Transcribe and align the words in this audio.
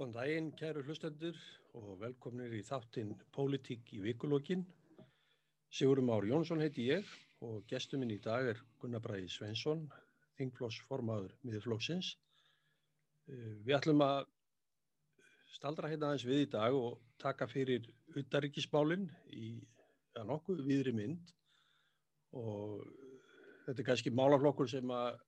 Góðan 0.00 0.14
daginn, 0.16 0.46
kæru 0.56 0.80
hlustendur 0.80 1.36
og 1.76 1.98
velkomnir 2.00 2.54
í 2.56 2.62
þáttinn 2.64 3.10
Pólitík 3.36 3.90
í 3.92 3.98
vikulokkin. 4.00 4.62
Sigurum 5.76 6.08
Ár 6.14 6.24
Jónsson 6.24 6.62
heiti 6.64 6.86
ég 6.86 7.10
og 7.44 7.66
gestur 7.68 8.00
minn 8.00 8.14
í 8.14 8.16
dag 8.24 8.48
er 8.48 8.62
Gunnar 8.80 9.02
Bræði 9.04 9.28
Svensson, 9.28 9.82
þingflósformaður 10.38 11.34
miðurflóksins. 11.44 12.14
Eh, 13.28 13.58
við 13.66 13.76
ætlum 13.76 14.00
að 14.06 14.22
staldra 15.58 15.92
hérna 15.92 16.08
aðeins 16.08 16.24
við 16.30 16.46
í 16.46 16.48
dag 16.56 16.78
og 16.78 16.96
taka 17.20 17.50
fyrir 17.52 17.92
utarrikismálinn 18.16 19.04
í 19.36 19.50
ja, 20.16 20.24
nokkuð 20.24 20.64
viðri 20.70 20.96
mynd 20.96 21.34
og 22.40 22.88
þetta 23.66 23.76
er 23.76 23.90
kannski 23.92 24.16
málaflokkur 24.16 24.72
sem 24.72 24.96
að 24.96 25.20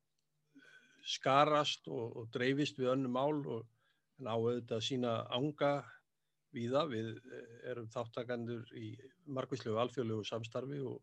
skarast 1.18 1.92
og, 1.92 2.16
og 2.24 2.32
dreifist 2.32 2.80
við 2.80 2.94
önnu 2.96 3.12
mál 3.12 3.44
og 3.44 3.68
en 4.22 4.30
á 4.30 4.38
auðvitað 4.38 4.78
að 4.78 4.86
sína 4.86 5.12
ánga 5.34 5.72
víða. 6.54 6.84
Við 6.90 7.08
eh, 7.18 7.56
erum 7.72 7.88
þáttakandur 7.90 8.70
í 8.78 8.92
margvíslegu 9.26 9.80
alþjóðlegu 9.82 10.26
samstarfi 10.28 10.78
og 10.86 11.00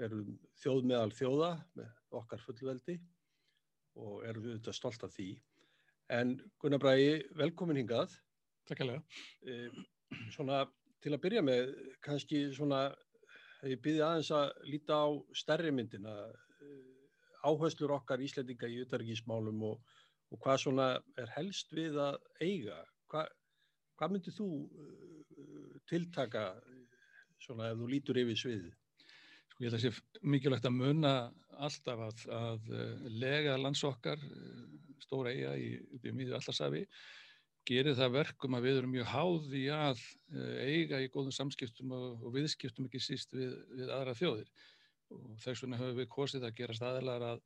erum 0.00 0.38
þjóð 0.62 0.88
meðal 0.88 1.12
þjóða 1.12 1.50
með 1.76 1.92
okkar 2.18 2.42
fullveldi 2.46 2.96
og 3.98 4.24
erum 4.28 4.46
við 4.46 4.54
auðvitað 4.54 4.78
stolt 4.78 5.04
af 5.04 5.14
því. 5.16 5.28
En 6.14 6.38
Gunnar 6.62 6.80
Bræði, 6.80 7.20
velkomin 7.36 7.82
hingað. 7.82 8.14
Takk 8.68 8.84
alveg. 8.84 9.18
Eh, 9.44 9.80
svona 10.32 10.62
til 11.04 11.12
að 11.12 11.22
byrja 11.26 11.44
með, 11.44 11.74
kannski 12.04 12.46
svona, 12.56 12.88
ég 13.68 13.82
byrði 13.84 14.04
aðeins 14.06 14.32
að 14.34 14.48
líta 14.70 15.02
á 15.04 15.08
stærri 15.36 15.74
myndina, 15.74 16.14
eh, 16.64 16.78
áherslur 17.44 17.92
okkar 17.98 18.22
Íslandinga 18.24 18.70
í 18.70 18.80
utarikísmálum 18.86 19.62
og 19.68 19.98
og 20.32 20.40
hvað 20.44 20.62
svona 20.64 20.88
er 21.20 21.30
helst 21.36 21.72
við 21.76 21.98
að 22.02 22.18
eiga? 22.44 22.78
Hva, 23.10 23.24
hvað 23.98 24.14
myndir 24.14 24.36
þú 24.36 24.48
uh, 24.64 25.78
tiltaka 25.88 26.50
svona 27.40 27.70
ef 27.72 27.80
þú 27.80 27.90
lítur 27.92 28.20
yfir 28.22 28.40
sviðið? 28.42 28.74
Sko 29.48 29.64
ég 29.64 29.68
held 29.68 29.78
að 29.78 29.78
það 29.78 29.86
sé 29.86 30.26
mikilvægt 30.34 30.68
að 30.68 30.76
munna 30.78 31.14
alltaf 31.58 32.04
að, 32.08 32.26
að 32.40 32.74
uh, 32.74 33.06
lega 33.22 33.56
landsokkar, 33.60 34.20
uh, 34.28 34.66
stóra 35.02 35.32
eiga 35.32 35.54
í, 35.56 35.72
í 35.98 36.12
miður 36.12 36.38
allarsafi, 36.40 36.84
gerir 37.68 37.96
það 37.98 38.14
verkum 38.16 38.56
að 38.56 38.64
við 38.64 38.78
erum 38.80 38.92
mjög 38.94 39.08
háði 39.12 39.62
að 39.74 39.98
eiga 40.64 41.02
í 41.04 41.10
góðum 41.12 41.34
samskiptum 41.36 41.90
og, 41.92 42.22
og 42.24 42.32
viðskiptum 42.32 42.86
ekki 42.88 43.00
síst 43.02 43.34
við, 43.36 43.52
við 43.76 43.92
aðra 43.92 44.14
þjóðir 44.16 44.48
og 45.12 45.34
þess 45.42 45.64
vegna 45.64 45.80
höfum 45.80 45.98
við 45.98 46.08
kosið 46.12 46.46
að 46.48 46.56
gera 46.60 46.76
staðilar 46.76 47.24
að 47.32 47.42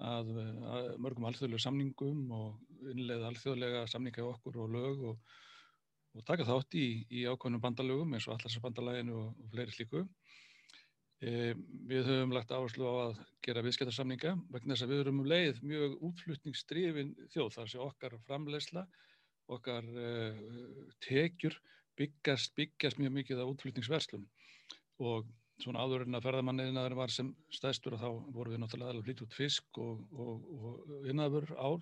að, 0.00 0.30
að 0.74 0.90
mörgum 1.02 1.26
alþjóðlega 1.28 1.64
samningum 1.64 2.22
og 2.36 2.92
innlega 2.92 3.28
alþjóðlega 3.28 3.86
samninga 3.90 4.22
í 4.22 4.28
okkur 4.28 4.60
og 4.64 4.70
lög 4.72 5.02
og, 5.12 5.34
og 6.16 6.24
taka 6.28 6.46
þátt 6.48 6.78
í, 6.78 6.86
í 7.10 7.26
ákveðnum 7.28 7.62
bandalögum 7.62 8.14
eins 8.14 8.28
og 8.28 8.36
allarsabandalaginu 8.36 9.18
og, 9.20 9.34
og 9.42 9.52
fleiri 9.52 9.76
slíku. 9.76 10.04
E, 11.22 11.52
við 11.86 12.08
höfum 12.08 12.34
lagt 12.34 12.50
áherslu 12.50 12.88
á 12.88 12.94
að 13.06 13.20
gera 13.46 13.62
viðskiptarsamninga 13.62 14.34
vegna 14.50 14.74
þess 14.74 14.86
að 14.88 14.94
við 14.94 15.04
erum 15.04 15.20
um 15.22 15.28
leið 15.30 15.60
mjög 15.62 16.00
útflutningsdrifin 16.08 17.12
þjóð 17.34 17.52
þar 17.58 17.70
sem 17.70 17.84
okkar 17.84 18.16
framlegsla, 18.26 18.86
okkar 19.52 19.86
e, 19.86 20.08
tekjur 21.06 21.54
byggjast, 22.00 22.56
byggjast 22.58 22.98
mjög 22.98 23.14
mikið 23.20 23.44
á 23.44 23.46
útflutningsverslum 23.46 24.26
og 25.02 25.30
svona 25.60 25.82
áður 25.84 26.06
en 26.06 26.16
að 26.18 26.26
ferðamanniðinaður 26.26 26.96
var 26.98 27.12
sem 27.12 27.28
stæðstur 27.52 27.96
og 27.96 28.02
þá 28.02 28.08
voru 28.34 28.54
við 28.54 28.62
náttúrulega 28.62 28.94
alveg 28.94 29.08
flýtt 29.08 29.24
út 29.26 29.36
fisk 29.36 29.80
og, 29.82 30.00
og, 30.12 30.46
og 30.56 31.08
innaður 31.12 31.52
ál. 31.58 31.78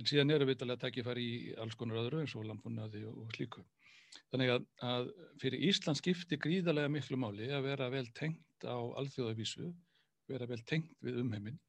En 0.00 0.08
síðan 0.10 0.34
eru 0.34 0.48
við 0.48 0.64
að 0.66 0.80
tekja 0.82 1.06
fari 1.06 1.24
í 1.24 1.54
alls 1.62 1.76
konar 1.78 2.02
öðru 2.02 2.24
eins 2.24 2.34
og 2.34 2.46
lampunnaði 2.48 3.04
og, 3.08 3.20
og 3.24 3.36
slíku. 3.36 3.62
Þannig 4.32 4.52
að, 4.54 4.64
að 4.86 5.10
fyrir 5.42 5.66
Ísland 5.68 5.98
skipti 5.98 6.38
gríðarlega 6.40 6.90
miklu 6.92 7.18
máli 7.18 7.50
að 7.54 7.68
vera 7.68 7.90
vel 7.92 8.06
tengt 8.14 8.66
á 8.66 8.78
alþjóðavísu, 9.00 9.70
vera 10.30 10.48
vel 10.50 10.60
tengt 10.66 10.92
við 11.04 11.20
umheiminn. 11.22 11.60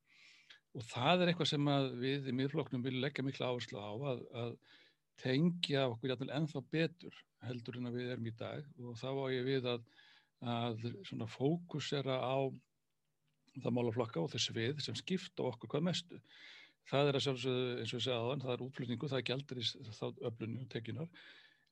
Og 0.75 0.83
það 0.89 1.23
er 1.23 1.31
eitthvað 1.31 1.51
sem 1.53 1.69
við 2.01 2.29
í 2.29 2.35
miðfloknum 2.35 2.83
viljum 2.83 3.05
leggja 3.05 3.23
miklu 3.25 3.47
áherslu 3.47 3.79
á 3.79 3.93
að, 4.11 4.25
að 4.41 4.57
tengja 5.21 5.85
okkur 5.87 6.15
ennþá 6.25 6.61
betur 6.73 7.21
heldur 7.45 7.77
en 7.79 7.89
að 7.89 7.99
við 7.99 8.11
erum 8.15 8.27
í 8.27 8.35
dag. 8.35 8.67
Og 8.81 8.97
þá 8.99 9.09
á 9.13 9.25
ég 9.31 9.45
við 9.47 9.69
að 9.71 9.85
að 10.45 10.85
svona 11.07 11.27
fókusera 11.29 12.19
á 12.21 12.37
það 13.63 13.75
málaflokka 13.77 14.21
og 14.21 14.31
þess 14.33 14.51
við 14.55 14.83
sem 14.83 14.97
skipta 14.99 15.45
okkur 15.47 15.71
hvað 15.71 15.87
mestu. 15.89 16.19
Það 16.89 17.09
er 17.09 17.17
að 17.17 17.25
sjálfsögðu 17.25 17.65
eins 17.81 17.91
og 17.93 17.99
ég 17.99 18.05
segja 18.05 18.19
aðan, 18.19 18.43
það 18.43 18.53
er 18.53 18.63
útflutningu, 18.65 19.09
það 19.09 19.21
er 19.21 19.27
gældur 19.29 19.61
í 19.61 19.65
þá 19.95 20.05
öflunni 20.29 20.61
og 20.61 20.71
tekjunar. 20.73 21.09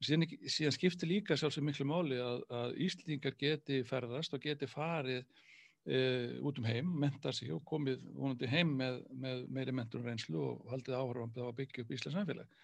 Síðan, 0.03 0.25
síðan 0.51 0.75
skiptir 0.75 1.11
líka 1.11 1.37
sjálfsögðu 1.37 1.67
miklu 1.69 1.87
máli 1.87 2.19
að, 2.19 2.45
að 2.59 2.77
Íslingar 2.87 3.37
geti 3.39 3.83
ferðast 3.87 4.33
og 4.35 4.41
geti 4.43 4.67
farið 4.67 5.21
e, 5.21 5.99
út 6.41 6.59
um 6.59 6.67
heim, 6.67 6.89
menta 7.03 7.31
sig 7.35 7.53
og 7.53 7.61
komið 7.69 8.01
vonandi 8.17 8.49
heim 8.49 8.73
með, 8.79 9.03
með 9.13 9.45
meiri 9.53 9.75
mentur 9.75 10.01
og 10.01 10.09
reynslu 10.09 10.41
og 10.41 10.65
haldið 10.73 10.97
áhörfam 10.97 11.37
að 11.45 11.55
byggja 11.61 11.85
upp 11.85 11.93
Íslands 11.93 12.17
samfélag. 12.17 12.57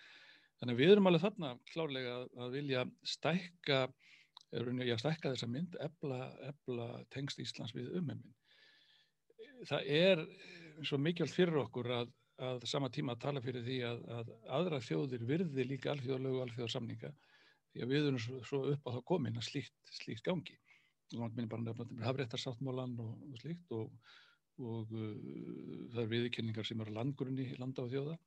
Þannig 0.59 0.79
við 0.81 0.93
erum 0.95 1.07
alveg 1.07 1.23
þarna 1.23 1.53
klárlega 1.69 2.15
að 2.35 2.55
vilja 2.57 2.85
stækka 3.07 3.83
er 4.51 4.65
rauninni 4.65 4.91
að 4.93 5.01
stækka 5.03 5.33
þessa 5.33 5.49
mynd, 5.49 5.75
ebla, 5.83 6.19
ebla 6.49 6.87
tengst 7.13 7.41
Íslands 7.41 7.75
við 7.75 7.91
umheimin. 7.99 8.35
Það 9.69 9.91
er 9.99 10.23
svo 10.87 10.99
mikilvægt 11.01 11.35
fyrir 11.35 11.59
okkur 11.65 11.91
að, 11.93 12.13
að 12.49 12.63
sama 12.71 12.89
tíma 12.93 13.15
að 13.15 13.25
tala 13.25 13.43
fyrir 13.43 13.65
því 13.65 13.81
að, 13.89 14.05
að 14.15 14.31
aðra 14.59 14.79
þjóðir 14.85 15.25
virði 15.27 15.67
líka 15.67 15.93
alþjóðlögu 15.93 16.39
og 16.39 16.47
alþjóðarsamninga 16.47 17.11
því 17.73 17.83
að 17.83 17.93
við 17.93 18.09
erum 18.09 18.23
svo, 18.23 18.63
upp 18.73 18.89
á 18.89 18.91
það 18.95 19.05
komin 19.11 19.37
að 19.37 19.47
slíkt, 19.49 19.93
slíkt 19.99 20.25
gangi. 20.25 20.57
Og 21.17 21.35
minn 21.35 21.49
bara 21.49 21.65
nefnum 21.65 22.03
hafréttarsáttmálan 22.05 22.95
og, 23.01 23.13
og 23.29 23.41
slíkt 23.41 23.73
og, 23.75 23.93
og 24.61 24.91
uh, 24.93 25.13
það 25.93 26.03
er 26.03 26.11
viðkynningar 26.13 26.67
sem 26.67 26.81
eru 26.83 26.95
landgrunni 26.95 27.49
landa 27.61 27.85
á 27.85 27.91
þjóða 27.91 28.17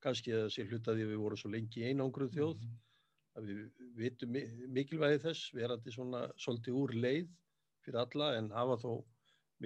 kannski 0.03 0.33
að 0.35 0.49
sé 0.53 0.65
hlutaði 0.67 1.07
við 1.09 1.21
vorum 1.21 1.39
svo 1.39 1.51
lengi 1.51 1.83
einangruð 1.89 2.31
þjóð 2.37 2.55
-hmm. 2.61 2.77
að 3.39 3.49
við 3.49 3.61
vitum 3.99 4.37
mikilvægi 4.75 5.21
þess 5.25 5.53
verandi 5.55 5.93
svona 5.93 6.23
svolítið 6.37 6.79
úr 6.81 6.95
leið 6.95 7.27
fyrir 7.89 8.03
alla 8.05 8.33
en 8.37 8.51
hafa 8.53 8.77
þó 8.83 8.91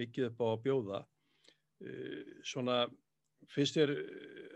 mikið 0.00 0.30
upp 0.30 0.40
á 0.42 0.46
að 0.50 0.62
bjóða 0.64 1.00
uh, 1.04 2.22
svona 2.46 2.78
finnst 3.52 3.76
þér 3.76 3.92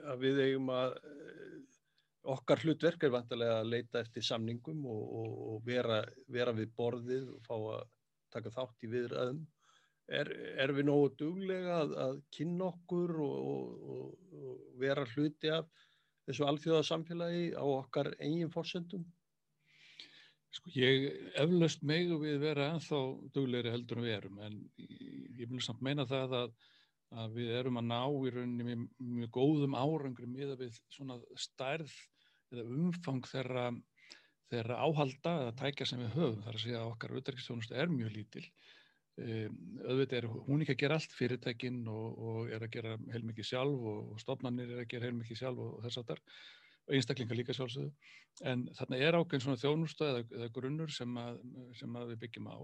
að 0.09 0.25
við 0.25 0.43
eigum 0.47 0.73
að 0.73 0.97
uh, 0.97 1.59
okkar 2.35 2.65
hlutverk 2.65 3.05
er 3.05 3.15
vantilega 3.15 3.61
að 3.61 3.71
leita 3.75 4.03
eftir 4.03 4.25
samningum 4.25 4.83
og, 4.89 5.05
og, 5.21 5.37
og 5.53 5.63
vera, 5.69 6.03
vera 6.29 6.57
við 6.57 6.75
borðið 6.77 7.31
og 7.37 7.47
fá 7.47 7.55
að 7.59 7.87
taka 8.35 8.53
þátt 8.53 8.85
í 8.85 8.93
viðræðum 8.93 9.45
er, 10.09 10.31
er 10.61 10.73
við 10.77 10.89
nógu 10.89 11.13
duglega 11.21 11.83
að, 11.83 11.95
að 12.05 12.19
kynna 12.35 12.71
okkur 12.73 13.15
og, 13.25 13.85
og 13.93 14.65
vera 14.81 15.07
hluti 15.15 15.53
af 15.53 15.69
þessu 16.29 16.45
alþjóðasamfélagi 16.49 17.47
á 17.57 17.65
okkar 17.65 18.13
eigin 18.19 18.53
fórsendum? 18.53 19.07
Sko 20.57 20.73
ég 20.73 21.07
eflaust 21.37 21.83
megu 21.87 22.17
við 22.23 22.39
vera 22.41 22.71
ennþá 22.73 22.99
duglegri 23.35 23.73
heldur 23.75 24.01
en 24.01 24.07
við 24.07 24.15
erum 24.17 24.39
en 24.47 24.59
ég, 24.81 25.45
vil 25.51 25.61
samt 25.65 25.83
meina 25.85 26.07
það 26.09 26.37
að, 26.39 26.55
að 27.23 27.35
við 27.37 27.53
erum 27.59 27.81
að 27.81 27.89
ná 27.91 28.01
í 28.01 28.33
rauninni 28.33 28.69
mjög, 28.69 28.87
mjög 29.19 29.35
góðum 29.37 29.77
árangri 29.77 30.29
með 30.31 30.55
að 30.55 30.65
við 30.65 30.81
svona 30.95 31.19
stærð 31.37 31.93
eða 32.55 32.65
umfang 32.79 33.29
þeirra, 33.29 33.67
þeirra 34.49 34.81
áhalda 34.87 35.35
eða 35.43 35.57
tækja 35.61 35.89
sem 35.91 36.01
við 36.07 36.17
höfum. 36.17 36.43
Þar 36.47 36.57
að 36.57 36.65
segja 36.65 36.81
að 36.81 36.93
okkar 36.95 37.15
auðverkistjónustu 37.19 37.77
er 37.77 37.93
mjög 37.93 38.15
lítil. 38.17 38.47
Um, 39.19 39.55
auðvitað 39.83 40.17
er 40.21 40.27
hún 40.47 40.63
ekki 40.63 40.77
að 40.77 40.83
gera 40.85 40.97
allt 40.97 41.15
fyrirtækinn 41.19 41.81
og, 41.91 42.19
og 42.23 42.53
er 42.55 42.63
að 42.63 42.73
gera 42.77 42.93
heilmikið 43.11 43.49
sjálf 43.49 43.87
og, 43.93 44.13
og 44.15 44.21
stofnannir 44.23 44.71
er 44.71 44.85
að 44.85 44.93
gera 44.93 45.09
heilmikið 45.11 45.41
sjálf 45.41 45.65
og, 45.65 45.73
og 45.75 45.87
þess 45.89 46.01
að 46.01 46.13
þar 46.13 46.23
og 46.89 46.95
einstaklingar 46.97 47.37
líka 47.37 47.57
sjálfsögðu. 47.57 47.91
En 48.49 48.67
þarna 48.77 49.01
er 49.05 49.19
ákveðin 49.19 49.45
svona 49.45 49.61
þjónustu 49.61 50.07
eða, 50.09 50.23
eða 50.39 50.53
grunnur 50.57 50.93
sem 50.95 51.19
að, 51.21 51.41
sem 51.77 51.99
að 52.01 52.15
við 52.15 52.23
byggjum 52.25 52.49
á. 52.49 52.59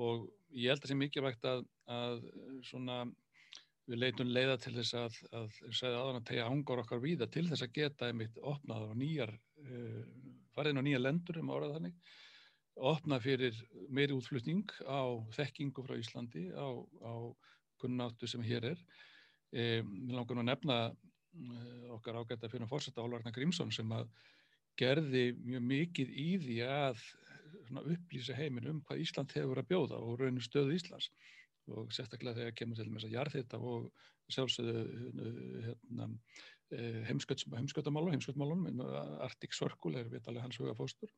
Og 0.00 0.28
ég 0.56 0.72
held 0.72 0.80
að 0.80 0.86
það 0.86 0.92
sé 0.92 0.98
mikilvægt 1.00 1.48
að, 1.50 1.66
að 1.90 2.22
svona 2.70 3.02
við 3.90 4.00
leitum 4.04 4.30
leiða 4.30 4.56
til 4.62 4.72
þess 4.76 4.96
að, 4.96 5.18
að 5.34 5.60
segja 5.74 5.98
aðan 5.98 6.20
að 6.20 6.26
tegja 6.30 6.48
ángar 6.48 6.82
okkar 6.84 7.02
víða 7.02 7.28
til 7.32 7.46
þess 7.50 7.66
að 7.66 7.74
geta 7.76 8.08
einmitt 8.08 8.38
opnað 8.38 8.86
á 8.86 8.94
nýjar 8.96 9.32
uh, 9.34 10.02
farið 10.54 10.72
inn 10.72 10.82
á 10.82 10.86
nýja 10.86 11.02
lendur 11.02 11.40
um 11.42 11.52
árað 11.52 11.76
þannig. 11.76 12.10
Opna 12.90 13.18
fyrir 13.20 13.56
meiri 13.92 14.14
útflutning 14.16 14.70
á 14.88 15.02
þekkingu 15.36 15.84
frá 15.84 15.98
Íslandi 15.98 16.46
á, 16.54 16.68
á 17.04 17.14
kunnáttu 17.82 18.28
sem 18.30 18.44
hér 18.46 18.70
er. 18.72 18.82
Við 19.50 19.82
e, 19.82 20.14
langar 20.14 20.38
nú 20.38 20.44
að 20.44 20.48
nefna 20.52 20.76
okkar 21.94 22.20
ágætt 22.20 22.44
að 22.44 22.54
fyrir 22.54 22.70
fórsetta 22.70 23.04
Álvarnar 23.04 23.34
Grímsson 23.34 23.72
sem 23.74 23.90
að 23.94 24.08
gerði 24.80 25.24
mjög 25.38 25.66
mikið 25.70 26.14
í 26.14 26.28
því 26.44 26.56
að 26.66 27.02
upplýsa 27.80 28.36
heiminn 28.38 28.70
um 28.70 28.80
hvað 28.86 29.02
Ísland 29.04 29.34
hefur 29.36 29.60
að 29.60 29.68
bjóða 29.70 30.00
og 30.02 30.20
raunir 30.20 30.44
stöðu 30.44 30.74
Íslands. 30.78 31.10
Og 31.70 31.92
sérstaklega 31.94 32.40
þegar 32.40 32.56
kemur 32.58 32.78
til 32.78 32.88
þess 32.88 33.06
að 33.06 33.14
jarðhita 33.14 33.60
og 33.62 33.90
sjálfsögðu 34.30 34.80
hérna, 35.66 36.08
e, 36.74 36.80
heimskautamálun, 37.10 38.14
heimskautamálun, 38.16 38.82
Arctic 39.22 39.54
Circle 39.54 40.00
er 40.00 40.10
vitalega 40.10 40.46
hans 40.46 40.58
huga 40.58 40.74
fóstur 40.78 41.12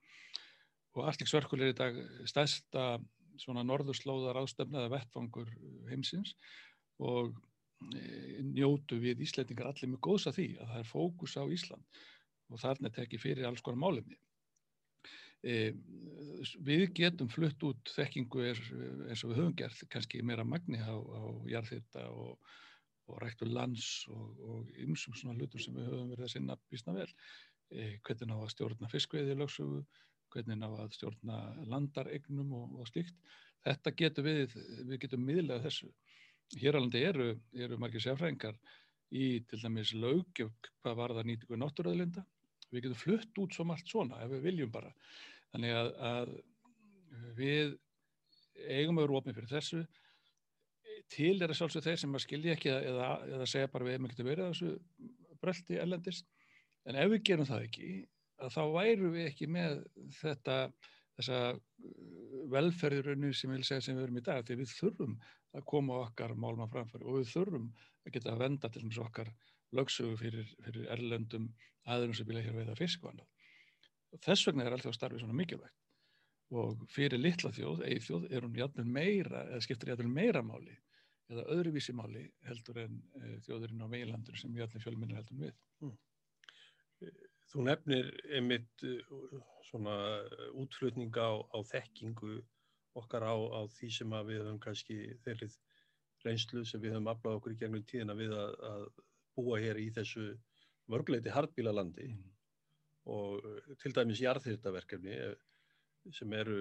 og 0.96 1.08
Arctic 1.08 1.30
Circle 1.30 1.64
er 1.64 1.72
í 1.72 1.76
dag 1.76 1.98
stærsta 2.28 2.84
svona 3.40 3.64
norðurslóðar 3.64 4.42
ástöfna 4.42 4.82
eða 4.82 4.98
vettfangur 4.98 5.48
heimsins. 5.88 6.34
Og 7.00 7.32
njótu 8.52 8.98
við 9.02 9.22
Íslandingar 9.26 9.70
allir 9.70 9.92
með 9.92 10.02
góðs 10.06 10.28
að 10.30 10.38
því 10.38 10.48
að 10.58 10.72
það 10.72 10.82
er 10.82 10.90
fókus 10.90 11.36
á 11.38 11.44
Ísland 11.56 12.02
og 12.52 12.60
þarna 12.60 12.92
tekir 12.92 13.22
fyrir 13.22 13.48
alls 13.48 13.62
konar 13.64 13.80
málefni. 13.80 14.18
E, 15.42 15.72
við 16.62 16.84
getum 16.94 17.30
flutt 17.32 17.64
út 17.66 17.94
þekkingu 17.96 18.44
eins 18.50 19.24
og 19.24 19.32
við 19.32 19.40
höfum 19.40 19.56
gert 19.58 19.80
kannski 19.90 20.20
meira 20.22 20.44
magni 20.46 20.78
á, 20.78 20.94
á 20.94 21.22
jarðhita 21.50 22.04
og, 22.12 22.36
og 23.08 23.18
ræktur 23.24 23.50
lands 23.50 24.04
og 24.12 24.70
ymsum 24.84 25.16
svona 25.18 25.34
hlutum 25.38 25.62
sem 25.62 25.74
við 25.74 25.88
höfum 25.88 26.12
verið 26.12 26.28
að 26.28 26.34
sinna 26.36 26.58
bísna 26.70 26.94
vel. 26.94 27.08
E, 27.72 27.96
hvernig 28.04 28.36
á 28.36 28.38
að 28.38 28.52
stjórna 28.54 28.92
fiskveiði 28.92 29.38
lögsugu 29.40 29.82
hvernig 30.32 30.58
ná 30.58 30.68
að 30.70 30.94
stjórna 30.96 31.38
landaregnum 31.68 32.52
og, 32.56 32.76
og 32.80 32.88
slíkt. 32.88 33.16
Þetta 33.62 33.92
getur 33.98 34.26
við, 34.26 34.56
við 34.88 35.02
getum 35.04 35.26
miðlega 35.26 35.62
þessu. 35.66 35.90
Alveg 36.52 37.00
eru, 37.00 37.28
eru 37.56 37.78
margir 37.80 38.02
sérfræðingar 38.04 38.58
í 39.12 39.42
til 39.48 39.60
dæmis 39.62 39.92
lögjöf 39.96 40.52
hvað 40.82 40.98
var 40.98 41.14
það 41.16 41.28
nýtingu 41.30 41.58
náttúröðlinda. 41.60 42.24
Við 42.72 42.86
getum 42.86 43.00
flutt 43.00 43.40
út 43.42 43.56
svo 43.56 43.64
margt 43.68 43.88
svona 43.88 44.20
ef 44.24 44.30
við 44.32 44.44
viljum 44.46 44.72
bara. 44.72 44.92
Þannig 45.52 45.74
að, 45.76 45.90
að 46.08 46.30
við 47.36 47.74
eigum 48.68 49.00
að 49.00 49.06
vera 49.06 49.18
ofin 49.18 49.36
fyrir 49.36 49.52
þessu. 49.52 49.82
Til 51.12 51.34
er 51.34 51.50
það 51.50 51.58
sjálfsög 51.58 51.84
þeir 51.86 52.00
sem 52.00 52.16
að 52.16 52.24
skilja 52.24 52.56
ekki 52.56 52.72
eða, 52.72 53.10
eða 53.28 53.48
segja 53.48 53.72
bara 53.72 53.88
við 53.88 53.96
hefum 53.96 54.08
ekkert 54.08 54.24
að 54.24 54.30
vera 54.30 54.48
þessu 54.52 54.72
bröldi 55.42 55.80
ellendis. 55.82 56.22
En 56.88 56.98
ef 56.98 57.12
við 57.12 57.24
gerum 57.28 57.48
það 57.48 57.66
ekki 57.68 57.90
að 58.42 58.54
þá 58.56 58.62
væru 58.76 59.12
við 59.12 59.28
ekki 59.28 59.48
með 59.50 59.82
þetta, 60.18 60.56
þessa 61.18 61.40
velferðirunni 62.52 63.32
sem, 63.36 63.54
sem 63.64 63.96
við 63.96 64.06
erum 64.06 64.20
í 64.20 64.24
dag, 64.26 64.44
því 64.46 64.58
við 64.62 64.74
þurfum 64.76 65.16
að 65.56 65.66
koma 65.72 65.98
okkar 66.06 66.34
málma 66.38 66.68
framfæri 66.70 67.06
og 67.06 67.20
við 67.20 67.32
þurfum 67.32 67.68
að 68.06 68.16
geta 68.16 68.32
að 68.32 68.42
venda 68.44 68.70
til 68.72 68.84
þess 68.86 69.02
okkar 69.04 69.32
lögsögu 69.76 70.18
fyrir, 70.20 70.48
fyrir 70.64 70.88
erlendum 70.92 71.50
aðurum 71.88 72.16
sem 72.16 72.28
vilja 72.28 72.44
hér 72.46 72.58
veiða 72.60 72.78
fisk 72.78 73.04
og 73.04 73.12
annað. 73.12 73.28
Þess 74.22 74.46
vegna 74.48 74.66
er 74.66 74.76
alltaf 74.76 74.96
starfið 74.96 75.24
svona 75.24 75.36
mikilvægt 75.36 75.78
og 76.52 76.82
fyrir 76.92 77.20
litla 77.20 77.48
þjóð, 77.56 77.86
eigi 77.88 78.06
þjóð, 78.06 78.24
er 78.28 78.44
hún 78.44 78.56
jætmjöl 78.58 78.88
meira, 78.92 79.46
eða 79.48 79.60
skiptir 79.64 79.92
jætmjöl 79.92 80.12
meira 80.12 80.42
máli 80.44 80.74
eða 81.32 81.46
öðruvísi 81.54 81.94
máli 81.96 82.26
heldur 82.44 82.82
en 82.82 82.98
e, 83.16 83.36
þjóðurinn 83.46 83.84
á 83.84 83.88
meilandur 83.88 84.36
sem 84.36 84.52
jætmjöl 84.58 84.82
fjölminna 84.84 85.16
heldur 85.16 85.46
við. 85.46 85.54
Mm. 85.80 85.94
Þú 87.50 87.66
nefnir 87.66 88.10
einmitt 88.30 88.84
uh, 88.86 89.36
svona 89.68 89.96
útflutninga 90.62 91.24
á, 91.24 91.32
á 91.52 91.58
þekkingu 91.72 92.38
okkar 93.00 93.24
á, 93.24 93.34
á 93.34 93.60
því 93.72 93.90
sem 93.96 94.16
við 94.28 94.42
höfum 94.42 94.60
kannski 94.62 94.98
þeirrið 95.24 95.58
reynslu 96.26 96.64
sem 96.68 96.82
við 96.82 96.94
höfum 96.96 97.10
aflað 97.12 97.38
okkur 97.38 97.54
í 97.54 97.60
gegnum 97.60 97.84
tíðina 97.88 98.16
við 98.18 98.34
að, 98.36 98.56
að 98.68 98.84
búa 99.36 99.60
hér 99.62 99.80
í 99.80 99.88
þessu 99.96 100.26
mörgleiti 100.92 101.32
hardbílalandi 101.32 102.08
mm. 102.10 102.32
og 103.14 103.38
uh, 103.40 103.70
til 103.82 103.94
dæmis 103.96 104.20
jarðhyrtaverkefni 104.22 105.14
eh, 105.16 105.38
sem 106.12 106.32
eru 106.36 106.58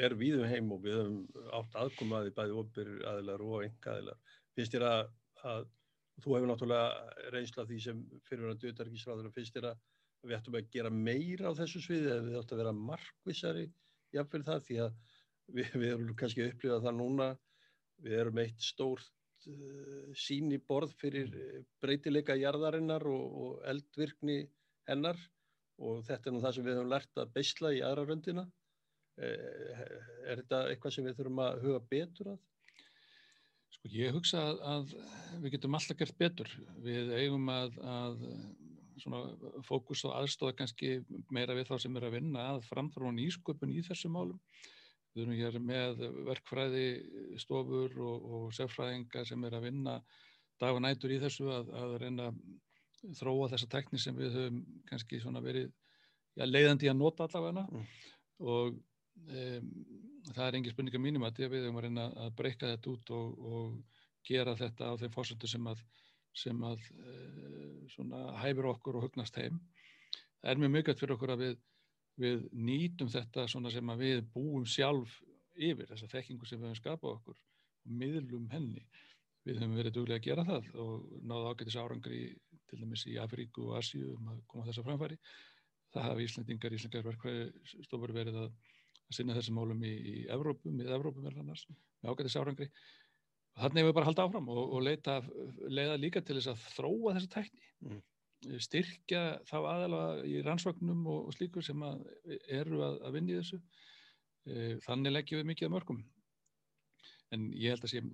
er 0.00 0.14
viðum 0.18 0.48
heim 0.48 0.72
og 0.74 0.82
við 0.84 0.98
höfum 0.98 1.50
átt 1.56 1.76
aðkomaði 1.82 2.32
bæði 2.36 2.56
ofir 2.62 2.90
aðilar 3.10 3.44
og 3.44 3.64
enga 3.64 3.94
aðilar. 3.94 4.18
Finnst 4.56 4.74
þér 4.74 4.86
að, 4.88 5.12
að 5.52 5.68
Þú 6.20 6.34
hefur 6.36 6.50
náttúrulega 6.50 7.30
reynsla 7.34 7.64
því 7.68 7.78
sem 7.84 8.02
fyrirverðandi 8.28 8.72
auðarkísraður 8.72 9.30
finnst 9.34 9.56
þér 9.56 9.70
að 9.70 9.80
við 10.26 10.36
ættum 10.36 10.58
að 10.58 10.68
gera 10.74 10.90
meira 10.92 11.52
á 11.52 11.58
þessu 11.60 11.80
sviði 11.84 12.10
eða 12.10 12.26
við 12.26 12.38
ættum 12.40 12.56
að 12.56 12.62
vera 12.62 12.74
markvissari 12.90 13.64
jafnveg 14.16 14.46
það 14.48 14.66
því 14.66 14.78
að 14.84 14.98
við, 15.54 15.72
við 15.80 15.88
erum 15.94 16.12
kannski 16.20 16.44
að 16.44 16.52
upplifa 16.54 16.82
það 16.84 16.96
núna. 16.98 17.30
Við 18.00 18.16
erum 18.16 18.40
eitt 18.40 18.64
stórt 18.64 19.48
uh, 19.48 20.12
sín 20.16 20.52
í 20.56 20.60
borð 20.60 20.94
fyrir 21.00 21.34
breytileika 21.82 22.36
jarðarinnar 22.40 23.04
og, 23.08 23.26
og 23.44 23.66
eldvirkni 23.72 24.42
hennar. 24.88 25.20
Og 25.80 26.02
þetta 26.04 26.28
er 26.28 26.36
nú 26.36 26.44
það 26.44 26.56
sem 26.56 26.66
við 26.66 26.78
höfum 26.78 26.92
lært 26.92 27.20
að 27.20 27.34
beisla 27.36 27.72
í 27.72 27.80
aðra 27.84 28.08
röndina. 28.08 28.44
Eh, 29.20 29.80
er 30.28 30.40
þetta 30.42 30.60
eitthvað 30.70 30.94
sem 30.94 31.06
við 31.06 31.16
þurfum 31.18 31.40
að 31.44 31.62
huga 31.64 31.80
betur 31.92 32.32
að? 32.34 32.42
Sko 33.80 33.96
ég 33.96 34.12
hugsa 34.12 34.40
að, 34.44 34.58
að 34.68 34.90
við 35.40 35.54
getum 35.54 35.76
alltaf 35.78 35.96
gert 35.96 36.18
betur. 36.20 36.50
Við 36.84 37.14
eigum 37.16 37.46
að, 37.48 37.78
að 37.80 38.18
fókus 39.64 40.02
og 40.04 40.12
aðstóða 40.18 40.58
kannski 40.58 40.98
meira 41.32 41.56
við 41.56 41.70
þá 41.70 41.78
sem 41.86 41.96
er 41.96 42.04
að 42.04 42.18
vinna 42.18 42.44
að 42.50 42.66
framþróun 42.68 43.22
ísköpun 43.24 43.72
í 43.72 43.80
þessu 43.86 44.10
málum. 44.12 44.40
Við 45.16 45.22
erum 45.24 45.38
hér 45.38 45.56
með 45.64 46.02
verkfræði 46.28 46.84
stofur 47.40 47.96
og, 48.04 48.26
og 48.36 48.44
sefræðingar 48.54 49.24
sem 49.26 49.48
er 49.48 49.56
að 49.56 49.64
vinna 49.70 49.96
dag 50.60 50.76
og 50.76 50.84
nætur 50.84 51.16
í 51.16 51.18
þessu 51.22 51.48
að, 51.48 51.72
að 51.80 51.96
reyna 52.04 52.28
að 52.28 53.16
þróa 53.16 53.48
þessa 53.54 53.70
tekni 53.72 53.98
sem 53.98 54.16
við 54.16 54.36
höfum 54.36 54.60
kannski 54.90 55.22
verið 55.24 55.70
já, 56.36 56.44
leiðandi 56.44 56.92
að 56.92 57.00
nota 57.00 57.24
allavega 57.24 57.64
mm. 57.64 57.86
og 58.44 58.76
um, 58.76 59.72
það 60.36 60.46
er 60.46 60.58
engin 60.58 60.74
spurninga 60.74 61.00
mínum 61.02 61.26
að 61.26 61.42
við 61.46 61.64
höfum 61.64 61.80
að 61.80 61.86
reyna 61.86 62.06
að 62.24 62.36
breyka 62.38 62.70
þetta 62.72 62.92
út 62.92 63.12
og, 63.16 63.40
og 63.50 64.00
gera 64.26 64.54
þetta 64.58 64.92
á 64.92 64.94
þeim 65.00 65.14
fórsöndu 65.14 65.50
sem 65.50 65.66
að, 65.70 65.82
sem 66.36 66.62
að 66.66 66.84
e, 66.92 68.22
hæfur 68.42 68.70
okkur 68.74 68.98
og 69.00 69.06
hugnast 69.08 69.38
heim. 69.40 69.60
Það 70.40 70.52
er 70.52 70.62
mjög 70.62 70.74
mikilvægt 70.76 71.02
fyrir 71.02 71.16
okkur 71.16 71.34
að 71.34 71.44
við, 71.44 71.58
við 72.20 72.48
nýtum 72.52 73.12
þetta 73.12 73.46
sem 73.50 73.94
við 74.00 74.24
búum 74.34 74.66
sjálf 74.68 75.20
yfir, 75.60 75.88
þessa 75.90 76.10
þekkingu 76.14 76.48
sem 76.48 76.60
við 76.60 76.70
höfum 76.70 76.80
skapað 76.80 77.16
okkur 77.18 77.38
og 77.38 77.96
miðlum 78.00 78.48
henni. 78.52 78.84
Við 79.48 79.60
höfum 79.60 79.78
verið 79.78 79.96
duglega 79.96 80.20
að 80.20 80.26
gera 80.28 80.46
það 80.48 80.66
og 80.84 81.06
náðu 81.24 81.52
ágætis 81.52 81.78
árangri 81.80 82.22
til 82.68 82.80
dæmis 82.80 83.06
í 83.08 83.16
Afríku 83.20 83.70
og 83.70 83.78
Asju 83.80 84.14
um 84.14 84.28
að 84.34 84.42
koma 84.50 84.66
þess 84.68 84.82
að 84.82 84.90
framfæri. 84.90 85.16
Það 85.90 86.06
hafa 86.06 86.24
Íslandingar, 86.24 86.74
Íslandingar 86.76 87.08
verkvæðistofur 87.08 88.12
verið 88.14 88.36
að, 88.44 88.50
að 89.10 89.18
sinna 89.18 89.36
þessum 89.36 89.58
málum 89.58 89.82
í, 89.84 89.92
í 89.92 90.14
Evrópu, 90.32 90.72
með 90.74 90.94
Evrópu 90.96 91.24
með 91.24 91.40
annars, 91.42 91.66
með 92.00 92.12
ágætis 92.12 92.38
árangri. 92.38 92.70
Þannig 93.58 93.82
hefur 93.82 93.90
við 93.90 93.96
bara 93.98 94.08
haldið 94.08 94.24
áfram 94.24 94.48
og, 94.54 94.60
og 94.62 94.84
leita, 94.86 95.16
leiða 95.68 95.98
líka 95.98 96.22
til 96.22 96.38
þess 96.38 96.52
að 96.52 96.64
þróa 96.76 97.14
þessa 97.16 97.32
tækni. 97.34 97.66
Mm. 97.86 98.00
Styrkja 98.64 99.22
þá 99.50 99.56
aðalega 99.58 100.24
í 100.30 100.38
rannsvagnum 100.46 101.02
og, 101.10 101.26
og 101.28 101.36
slíkur 101.36 101.66
sem 101.66 101.82
að 101.84 102.06
eru 102.48 102.80
að, 102.86 103.00
að 103.04 103.18
vinni 103.18 103.36
þessu. 103.36 103.58
E, 104.46 104.78
þannig 104.86 105.12
leggjum 105.12 105.42
við 105.42 105.50
mikið 105.50 105.68
að 105.68 105.74
mörgum. 105.74 106.00
En 107.34 107.50
ég 107.52 107.74
held 107.74 107.84
að 107.84 107.92
sé 107.92 108.04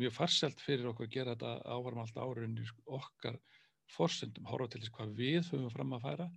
mjög 0.00 0.14
farselt 0.14 0.60
fyrir 0.62 0.90
okkur 0.90 1.08
að 1.08 1.14
gera 1.14 1.34
þetta 1.34 1.54
ávarm 1.72 2.02
alltaf 2.02 2.26
árunni 2.26 2.66
okkar 2.98 3.38
forsendum, 3.90 4.46
horfa 4.50 4.74
til 4.74 4.82
þess 4.82 4.94
hvað 4.94 5.14
við 5.18 5.40
höfum 5.48 5.72
fram 5.72 5.96
að 5.96 6.04
færa, 6.04 6.28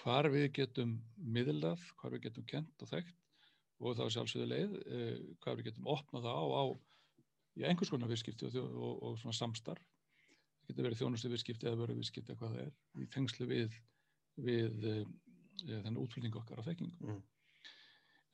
hvar 0.00 0.28
við 0.32 0.50
getum 0.60 0.96
miðlað, 1.16 1.82
hvar 2.00 2.14
við 2.14 2.28
getum 2.28 2.46
kent 2.48 2.84
og 2.84 2.90
þekkt 2.90 3.16
og 3.84 3.96
þá 3.98 4.04
sjálfsögðu 4.12 4.48
leið, 4.50 4.76
eh, 4.88 5.16
hvað 5.44 5.58
við 5.58 5.68
getum 5.70 5.90
opnað 5.92 6.28
á, 6.32 6.40
á 6.40 6.64
í 7.56 7.64
einhvers 7.64 7.92
konar 7.92 8.10
viðskipti 8.10 8.48
og, 8.48 8.56
og, 8.56 8.94
og 9.02 9.18
svona 9.20 9.36
samstarf. 9.36 9.84
Það 10.66 10.72
getur 10.72 10.88
verið 10.88 11.00
þjónustu 11.02 11.30
viðskipti 11.32 11.68
eða 11.68 11.80
verið 11.82 12.00
viðskipti 12.00 12.32
eða 12.32 12.40
hvað 12.40 12.54
það 12.54 12.62
er, 12.64 12.72
í 12.98 13.08
tengslu 13.14 13.48
við, 13.50 13.76
við 14.46 14.86
e, 14.90 14.94
þennan 15.64 16.00
útfylgning 16.02 16.38
okkar 16.40 16.60
á 16.60 16.66
þekkingu. 16.66 17.12
Mm. 17.12 17.20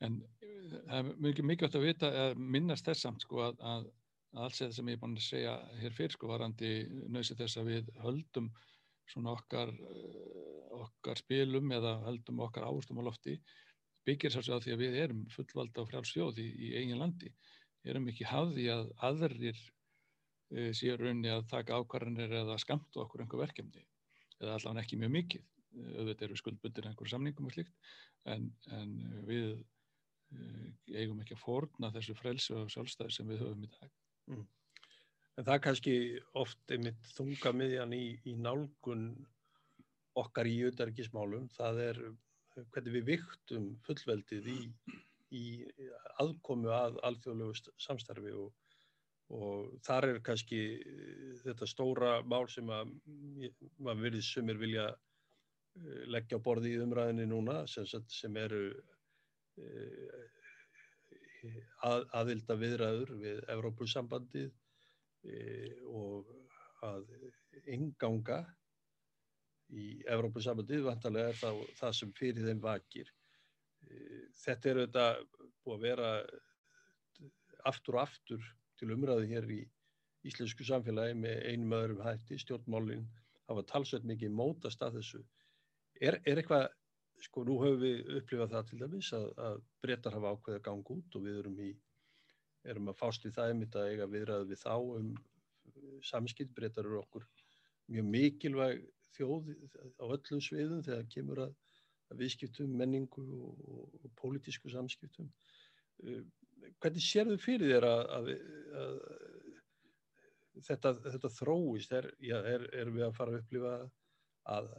En 0.03 0.19
eh, 0.43 0.71
það 0.73 0.95
er 0.99 1.11
mjög 1.27 1.43
mikilvægt 1.49 1.77
að 1.79 1.87
vita, 1.87 2.11
að 2.25 2.39
minnast 2.55 2.87
þess 2.89 3.05
samt 3.07 3.23
sko 3.23 3.43
að, 3.47 3.61
að 3.61 3.91
alls 4.43 4.61
eða 4.65 4.75
sem 4.75 4.89
ég 4.89 4.97
er 4.97 5.03
búin 5.03 5.17
að 5.19 5.27
segja 5.27 5.57
hér 5.79 5.95
fyrir 5.95 6.15
sko 6.15 6.31
varandi 6.31 6.71
nöðsi 7.13 7.37
þess 7.37 7.59
að 7.61 7.69
við 7.69 7.91
höldum 8.01 8.49
svona 9.13 9.35
okkar, 9.37 9.69
eh, 9.69 10.42
okkar 10.77 11.19
spilum 11.21 11.71
eða 11.75 11.97
höldum 12.07 12.41
okkar 12.45 12.67
áherstum 12.67 13.01
á 13.01 13.07
lofti 13.07 13.37
byggir 14.07 14.33
sér 14.33 14.45
svo 14.45 14.57
að 14.57 14.65
því 14.65 14.73
að 14.73 14.83
við 14.83 14.97
erum 15.03 15.23
fullvalda 15.31 15.83
á 15.83 15.89
frjálfsjóð 15.89 16.41
í, 16.43 16.47
í 16.67 16.69
eigin 16.79 16.99
landi. 16.99 17.31
Erum 17.87 18.07
ekki 18.11 18.27
hafði 18.27 18.67
að 18.73 18.89
aðrir 19.09 19.59
e, 20.51 20.71
séu 20.75 20.97
raunni 20.99 21.31
að 21.31 21.47
taka 21.51 21.79
ákvarðanir 21.79 22.35
eða 22.43 22.59
skamta 22.61 23.03
okkur 23.03 23.23
einhver 23.23 23.43
verkefni 23.43 23.85
eða 24.41 24.57
allavega 24.57 24.83
ekki 24.83 24.99
mjög 24.99 25.13
mikið. 25.17 25.45
Auðvitað 25.73 26.25
eru 26.27 26.39
skuldbundir 26.39 26.89
einhverju 26.89 27.13
samningum 27.13 27.47
og 27.49 27.55
slíkt 27.55 27.93
en, 28.29 28.49
en 28.75 28.91
við 29.27 29.53
e, 29.55 30.73
eigum 30.99 31.23
ekki 31.23 31.37
að 31.37 31.45
forna 31.45 31.91
þessu 31.95 32.17
frelsi 32.17 32.57
og 32.57 32.69
sjálfstæði 32.73 33.17
sem 33.17 33.31
við 33.31 33.45
höfum 33.45 33.63
í 33.65 33.71
dag. 33.71 33.95
Mm. 34.31 34.43
En 35.33 35.47
það 35.47 35.55
er 35.55 35.63
kannski 35.65 35.95
oft 36.37 36.73
einmitt 36.75 37.07
þunga 37.15 37.53
miðjan 37.57 37.95
í, 37.95 38.03
í 38.29 38.35
nálgun 38.37 39.07
okkar 40.19 40.49
í 40.49 40.57
auðarikismálum, 40.67 41.47
það 41.55 41.79
er 41.87 42.01
hvernig 42.53 42.97
við 42.97 43.05
viktum 43.07 43.69
fullveldið 43.85 44.49
í, 44.53 44.59
í 45.33 45.45
aðkomu 46.21 46.69
að 46.73 46.99
alþjóðlegu 47.07 47.73
samstarfi 47.81 48.33
og, 48.37 48.51
og 49.33 49.71
þar 49.85 50.09
er 50.11 50.19
kannski 50.25 50.59
þetta 51.41 51.69
stóra 51.69 52.19
mál 52.29 52.45
sem 52.51 52.69
að 52.69 52.93
maður 53.79 54.03
verið 54.05 54.27
sumir 54.27 54.61
vilja 54.61 54.91
eh, 54.91 56.03
leggja 56.13 56.37
á 56.37 56.45
borði 56.45 56.75
í 56.75 56.83
umræðinni 56.85 57.25
núna 57.31 57.63
sem, 57.71 57.89
sem 57.89 58.37
eru 58.37 58.67
að, 61.83 62.05
aðilda 62.17 62.57
viðræður 62.57 63.15
við 63.21 63.41
Evrópusambandið 63.53 64.51
og 65.89 66.29
að 66.83 67.07
inganga 67.71 68.41
í 69.71 69.85
Evrópusambandið 70.11 70.87
vantarlega 70.87 71.33
er 71.33 71.39
það, 71.39 71.61
það 71.79 71.95
sem 71.99 72.11
fyrir 72.17 72.47
þeim 72.47 72.61
vakir. 72.63 73.11
E, 73.87 73.99
þetta 74.43 74.69
er 74.69 74.81
þetta 74.83 75.05
búið 75.63 75.77
að 75.77 75.85
vera 75.87 76.11
aftur 77.69 77.97
og 77.97 78.03
aftur 78.03 78.51
til 78.79 78.91
umræðu 78.93 79.29
hér 79.31 79.49
í 79.53 79.61
íslensku 80.27 80.65
samfélagi 80.67 81.15
með 81.19 81.41
einum 81.51 81.75
öðrum 81.77 82.03
hætti, 82.03 82.39
stjórnmálinn 82.39 83.07
hafa 83.49 83.65
talsveit 83.71 84.05
mikið 84.07 84.35
mótast 84.35 84.83
að 84.83 84.99
þessu. 84.99 85.21
Er, 86.01 86.19
er 86.27 86.39
eitthvað 86.39 86.69
sko 87.23 87.43
nú 87.47 87.57
höfum 87.61 87.83
við 87.83 88.17
upplifað 88.19 88.55
það 88.55 88.69
til 88.69 88.79
dæmis 88.81 89.11
að, 89.15 89.27
að 89.47 89.59
breytar 89.83 90.15
hafa 90.17 90.33
ákveðið 90.33 90.59
að 90.59 90.65
ganga 90.67 90.95
út 90.97 91.17
og 91.17 91.27
við 91.27 91.37
erum, 91.41 91.59
í, 91.63 91.69
erum 92.71 92.89
að 92.91 92.99
fást 92.99 93.27
í 93.27 93.31
það 93.35 93.53
einmitt 93.53 93.77
að 93.79 93.91
eiga 93.91 94.09
viðræðu 94.11 94.49
við 94.49 94.63
þá 94.63 94.73
um 94.99 95.13
samskipt, 96.03 96.51
breytar 96.55 96.87
eru 96.87 96.99
okkur 96.99 97.27
mjög 97.91 98.09
mikilvæg 98.15 98.83
þjóð 99.17 99.51
á 99.99 100.05
öllum 100.07 100.41
sviðum 100.43 100.85
þegar 100.85 101.09
kemur 101.15 101.43
að, 101.47 101.57
að 102.11 102.23
viðskiptum, 102.23 102.77
menningu 102.79 103.25
og, 103.39 103.65
og, 103.67 103.99
og 104.03 104.15
pólitísku 104.21 104.71
samskiptum. 104.73 105.29
Uh, 106.03 106.23
hvernig 106.79 107.05
sér 107.05 107.29
þau 107.29 107.39
fyrir 107.41 107.75
þér 107.75 107.89
að, 107.89 108.01
að 108.17 108.31
þetta, 110.67 110.95
þetta 111.09 111.33
þróist? 111.39 111.93
Er, 111.99 112.09
já, 112.21 112.37
er, 112.39 112.65
er 112.75 112.91
við 112.93 113.07
að 113.07 113.15
fara 113.17 113.33
að 113.33 113.43
upplifa 113.43 113.75
að 114.53 114.73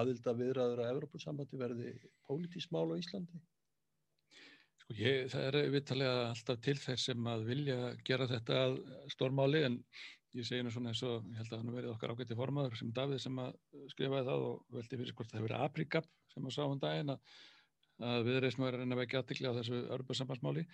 aðilda 0.00 0.34
viðræður 0.38 0.82
að 0.84 0.92
Evrópussambandi 0.94 1.60
verði 1.60 1.94
pólitísmál 2.28 2.86
á 2.94 3.00
Íslandi? 3.00 3.40
Sko 4.80 4.96
ég, 4.98 5.26
það 5.32 5.48
er 5.48 5.72
viðtalega 5.74 6.22
alltaf 6.28 6.62
til 6.64 6.76
þess 6.78 7.10
sem 7.10 7.30
að 7.32 7.46
vilja 7.50 7.78
gera 8.06 8.28
þetta 8.30 8.62
stórmáli 9.12 9.64
en 9.66 9.80
ég 10.38 10.46
segi 10.46 10.64
nú 10.64 10.72
svona 10.74 10.92
eins 10.92 11.02
og 11.06 11.26
ég 11.26 11.38
held 11.40 11.52
að 11.52 11.62
hann 11.62 11.74
verið 11.74 11.92
okkar 11.94 12.14
ágætti 12.14 12.38
formadur 12.38 12.78
sem 12.78 12.90
Davíð 12.94 13.22
sem 13.24 13.38
að 13.42 13.54
skrifaði 13.92 14.28
það 14.28 14.46
og 14.46 14.76
veldi 14.76 15.00
fyrir 15.00 15.16
hvort 15.18 15.30
það 15.30 15.40
hefur 15.40 15.48
verið 15.48 15.64
Aprikap 15.66 16.10
sem 16.34 16.46
að 16.46 16.56
sá 16.56 16.62
um 16.64 16.82
daginn 16.82 17.14
að, 17.14 17.36
að 18.10 18.26
viðreysn 18.30 18.64
var 18.64 18.76
að 18.76 18.84
reyna 18.84 18.96
að 18.98 19.02
vekja 19.04 19.22
aðtikli 19.22 19.50
á 19.50 19.58
þessu 19.58 19.80
Evrópussambandsmáli. 19.86 20.66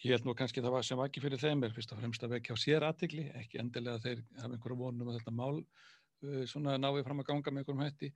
Ég 0.00 0.14
held 0.14 0.28
nú 0.28 0.34
kannski 0.38 0.62
það 0.64 0.76
var 0.76 0.86
sem 0.86 1.02
ekki 1.04 1.22
fyrir 1.24 1.42
þeim 1.42 1.64
er 1.66 1.74
fyrst 1.76 1.90
og 1.92 2.00
fremst 2.00 2.22
að 2.24 2.36
vekja 2.36 2.54
á 2.54 2.62
sér 2.62 2.86
aðtikli, 2.86 3.26
ekki 3.36 3.58
endilega 3.60 4.00
þeir 4.04 4.22
hafa 4.38 4.54
einhverju 4.54 4.78
vonum 4.80 5.10
að 5.10 5.18
þetta 5.18 5.34
mál 5.36 5.58
uh, 5.60 6.44
svona 6.48 6.78
náði 6.80 7.02
fram 7.04 7.20
að 7.20 7.28
ganga 7.32 7.52
með 7.52 7.64
einhverjum 7.64 7.84
hætti 7.84 8.12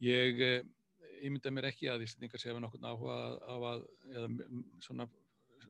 Ég 0.00 0.38
ímynda 1.20 1.50
mér 1.52 1.68
ekki 1.68 1.90
að 1.92 2.06
Íslandingar 2.06 2.40
séu 2.40 2.60
nokkur 2.62 2.84
áhuga 2.88 3.16
á 3.44 3.56
að, 3.74 3.82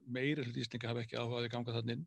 meiri 0.07 0.45
hlut 0.45 0.61
Íslandingar 0.61 0.93
hafa 0.93 1.03
ekki 1.03 1.19
áhuga 1.19 1.41
að 1.41 1.47
þau 1.47 1.55
ganga 1.57 1.75
þannig 1.75 1.99
inn, 1.99 2.05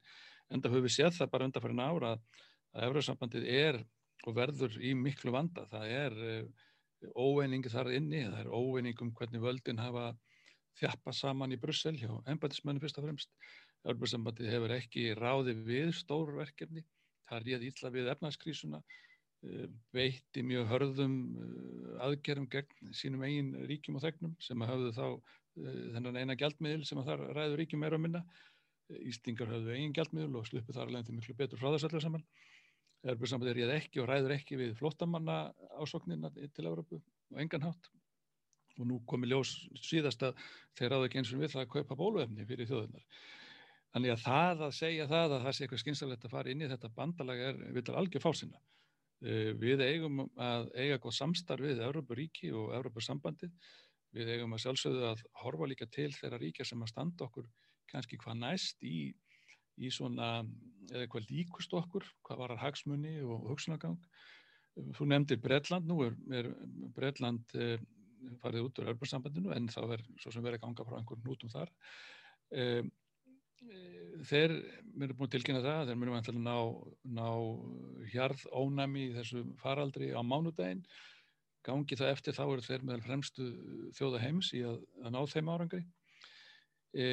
en 0.49 0.61
það 0.61 0.75
höfum 0.75 0.87
við 0.87 0.95
séð 0.97 1.17
það 1.17 1.31
bara 1.33 1.47
undanfærin 1.49 1.83
ára 1.83 2.11
að 2.13 2.85
Eurósambandið 2.87 3.47
er 3.53 3.79
og 4.23 4.37
verður 4.37 4.77
í 4.81 4.93
miklu 4.97 5.33
vanda. 5.35 5.65
Það 5.71 5.95
er 5.97 6.17
óveiningi 7.19 7.71
þar 7.71 7.91
inni, 7.97 8.23
það 8.29 8.39
er 8.41 8.53
óveining 8.55 9.03
um 9.03 9.11
hvernig 9.17 9.43
völdin 9.43 9.81
hafa 9.83 10.11
þjappa 10.79 11.13
saman 11.13 11.53
í 11.53 11.59
Brussel 11.61 11.95
hjá 11.99 12.09
embætismennu 12.31 12.81
fyrst 12.81 12.99
og 12.99 13.07
fremst. 13.07 13.33
Eurósambandið 13.83 14.53
hefur 14.53 14.73
ekki 14.77 15.09
ráði 15.19 15.57
við 15.59 15.91
stórverkefni, 15.99 16.85
það 17.29 17.47
ríð 17.47 17.65
ítla 17.69 17.91
við 17.93 18.13
efnarskrísuna 18.13 18.79
veitti 19.95 20.43
mjög 20.45 20.69
hörðum 20.71 21.15
uh, 21.35 22.03
aðgerðum 22.07 22.47
gegn 22.51 22.93
sínum 22.95 23.23
eigin 23.27 23.53
ríkjum 23.67 23.97
og 23.99 24.05
þegnum 24.05 24.35
sem 24.43 24.63
hafðu 24.63 24.91
þá 24.95 25.07
þennan 25.53 26.17
eina 26.17 26.37
gjaldmiðil 26.39 26.85
sem 26.87 27.01
að 27.01 27.11
þar 27.11 27.23
ræður 27.37 27.59
ríkjum 27.61 27.83
meira 27.83 27.99
að 27.99 28.05
minna. 28.07 28.21
Ístingar 28.91 29.51
hafðu 29.51 29.73
eigin 29.73 29.93
gjaldmiðil 29.95 30.39
og 30.39 30.47
sluppu 30.49 30.75
þar 30.75 30.89
alveg 30.89 31.07
til 31.07 31.15
miklu 31.17 31.35
betur 31.39 31.61
frá 31.61 31.71
þess 31.73 31.87
allar 31.87 32.03
saman. 32.03 32.25
Erbjörnssamband 33.03 33.51
er 33.51 33.59
ég 33.59 33.73
ekki 33.73 34.01
og 34.03 34.07
ræður 34.07 34.35
ekki 34.37 34.57
við 34.59 34.75
flottamanna 34.79 35.37
ásoknina 35.81 36.31
til 36.33 36.67
Európu 36.69 36.99
og 36.99 37.39
engan 37.43 37.65
hátt. 37.67 37.89
Og 38.79 38.87
nú 38.89 38.99
komi 39.05 39.27
ljós 39.29 39.51
síðast 39.83 40.23
að 40.25 40.37
þeir 40.77 40.93
ráðu 40.93 41.07
ekki 41.07 41.19
eins 41.21 41.33
og 41.35 41.41
við 41.43 41.51
það 41.53 41.65
að 41.65 41.73
kaupa 41.75 41.97
bóluefni 41.99 42.45
fyrir 42.49 42.69
þjóðunar. 42.69 43.03
Þannig 43.93 44.13
að 44.13 44.23
það 44.23 44.63
að 44.67 44.77
segja 44.77 45.09
það 45.11 45.35
að 45.35 45.43
það 45.43 45.55
sé 45.55 45.65
eitthvað 45.65 45.81
skynsalegt 45.83 46.23
að 46.25 46.33
fara 46.33 46.53
inn 46.53 46.63
í 46.63 46.69
þetta 46.71 46.93
bandalag 46.95 47.43
er 47.49 47.59
viðtal 47.75 47.97
algjör 47.99 48.23
fásinna. 48.23 48.61
Eh, 49.23 49.51
við 49.55 49.83
eigum 49.85 50.23
að 50.41 50.71
eiga 50.73 50.97
góð 51.03 51.17
samstarf 51.19 51.67
við 51.67 51.83
Európaríki 51.85 52.49
og 52.57 52.73
Európa-sambandið. 52.79 53.53
Við 54.15 54.31
eigum 54.33 54.55
að 54.55 54.63
sjálfsögðu 54.63 55.05
að 55.11 55.21
horfa 55.43 55.69
líka 55.69 55.87
til 55.91 56.09
þeirra 56.15 56.39
ríkja 56.41 56.65
sem 56.65 56.81
að 56.81 56.91
standa 56.91 57.27
okkur 57.27 57.45
kannski 57.93 58.19
hvað 58.21 58.39
næst 58.41 58.85
í, 58.87 59.11
í 59.77 59.91
svona, 59.93 60.35
eða 60.91 61.09
hvað 61.13 61.29
líkust 61.31 61.75
okkur, 61.77 62.07
hvað 62.27 62.41
varar 62.43 62.63
hagsmunni 62.63 63.19
og 63.23 63.47
hugsunagang. 63.51 63.99
Þú 64.97 65.07
nefndir 65.09 65.41
Breitland, 65.41 65.85
nú 65.89 65.99
er, 66.07 66.17
er 66.33 66.49
Breitland 66.95 67.53
eh, 67.55 67.77
farið 68.41 68.67
út 68.67 68.81
úr 68.81 68.89
Európa-sambandinu 68.89 69.53
en 69.53 69.69
þá 69.69 69.81
er 69.93 70.03
svo 70.17 70.33
sem 70.33 70.43
verið 70.43 70.61
að 70.61 70.65
ganga 70.65 70.87
frá 70.87 70.97
einhvern 70.99 71.25
nútum 71.27 71.51
þar. 71.53 71.71
Eh, 72.53 72.81
þeir 74.27 74.53
mér 74.93 75.11
er 75.11 75.17
búin 75.17 75.29
að 75.29 75.33
tilkynna 75.37 75.63
það 75.63 75.89
þeir 75.89 75.99
mér 75.99 76.09
er 76.09 76.15
vantilega 76.17 76.43
ná, 76.43 76.57
ná 77.17 77.27
hjarð 78.13 78.45
ónæmi 78.51 79.07
í 79.07 79.13
þessu 79.17 79.43
faraldri 79.61 80.11
á 80.13 80.21
mánudaginn 80.25 80.83
gangi 81.63 81.97
það 81.99 82.11
eftir 82.11 82.37
þá 82.37 82.43
eru 82.45 82.65
þeir 82.65 82.85
meðal 82.87 83.05
fremstu 83.05 83.47
þjóða 83.97 84.21
heims 84.23 84.51
í 84.57 84.63
að, 84.67 84.81
að 85.03 85.15
ná 85.15 85.19
þeim 85.31 85.51
árangri 85.53 85.81
e, 86.93 87.05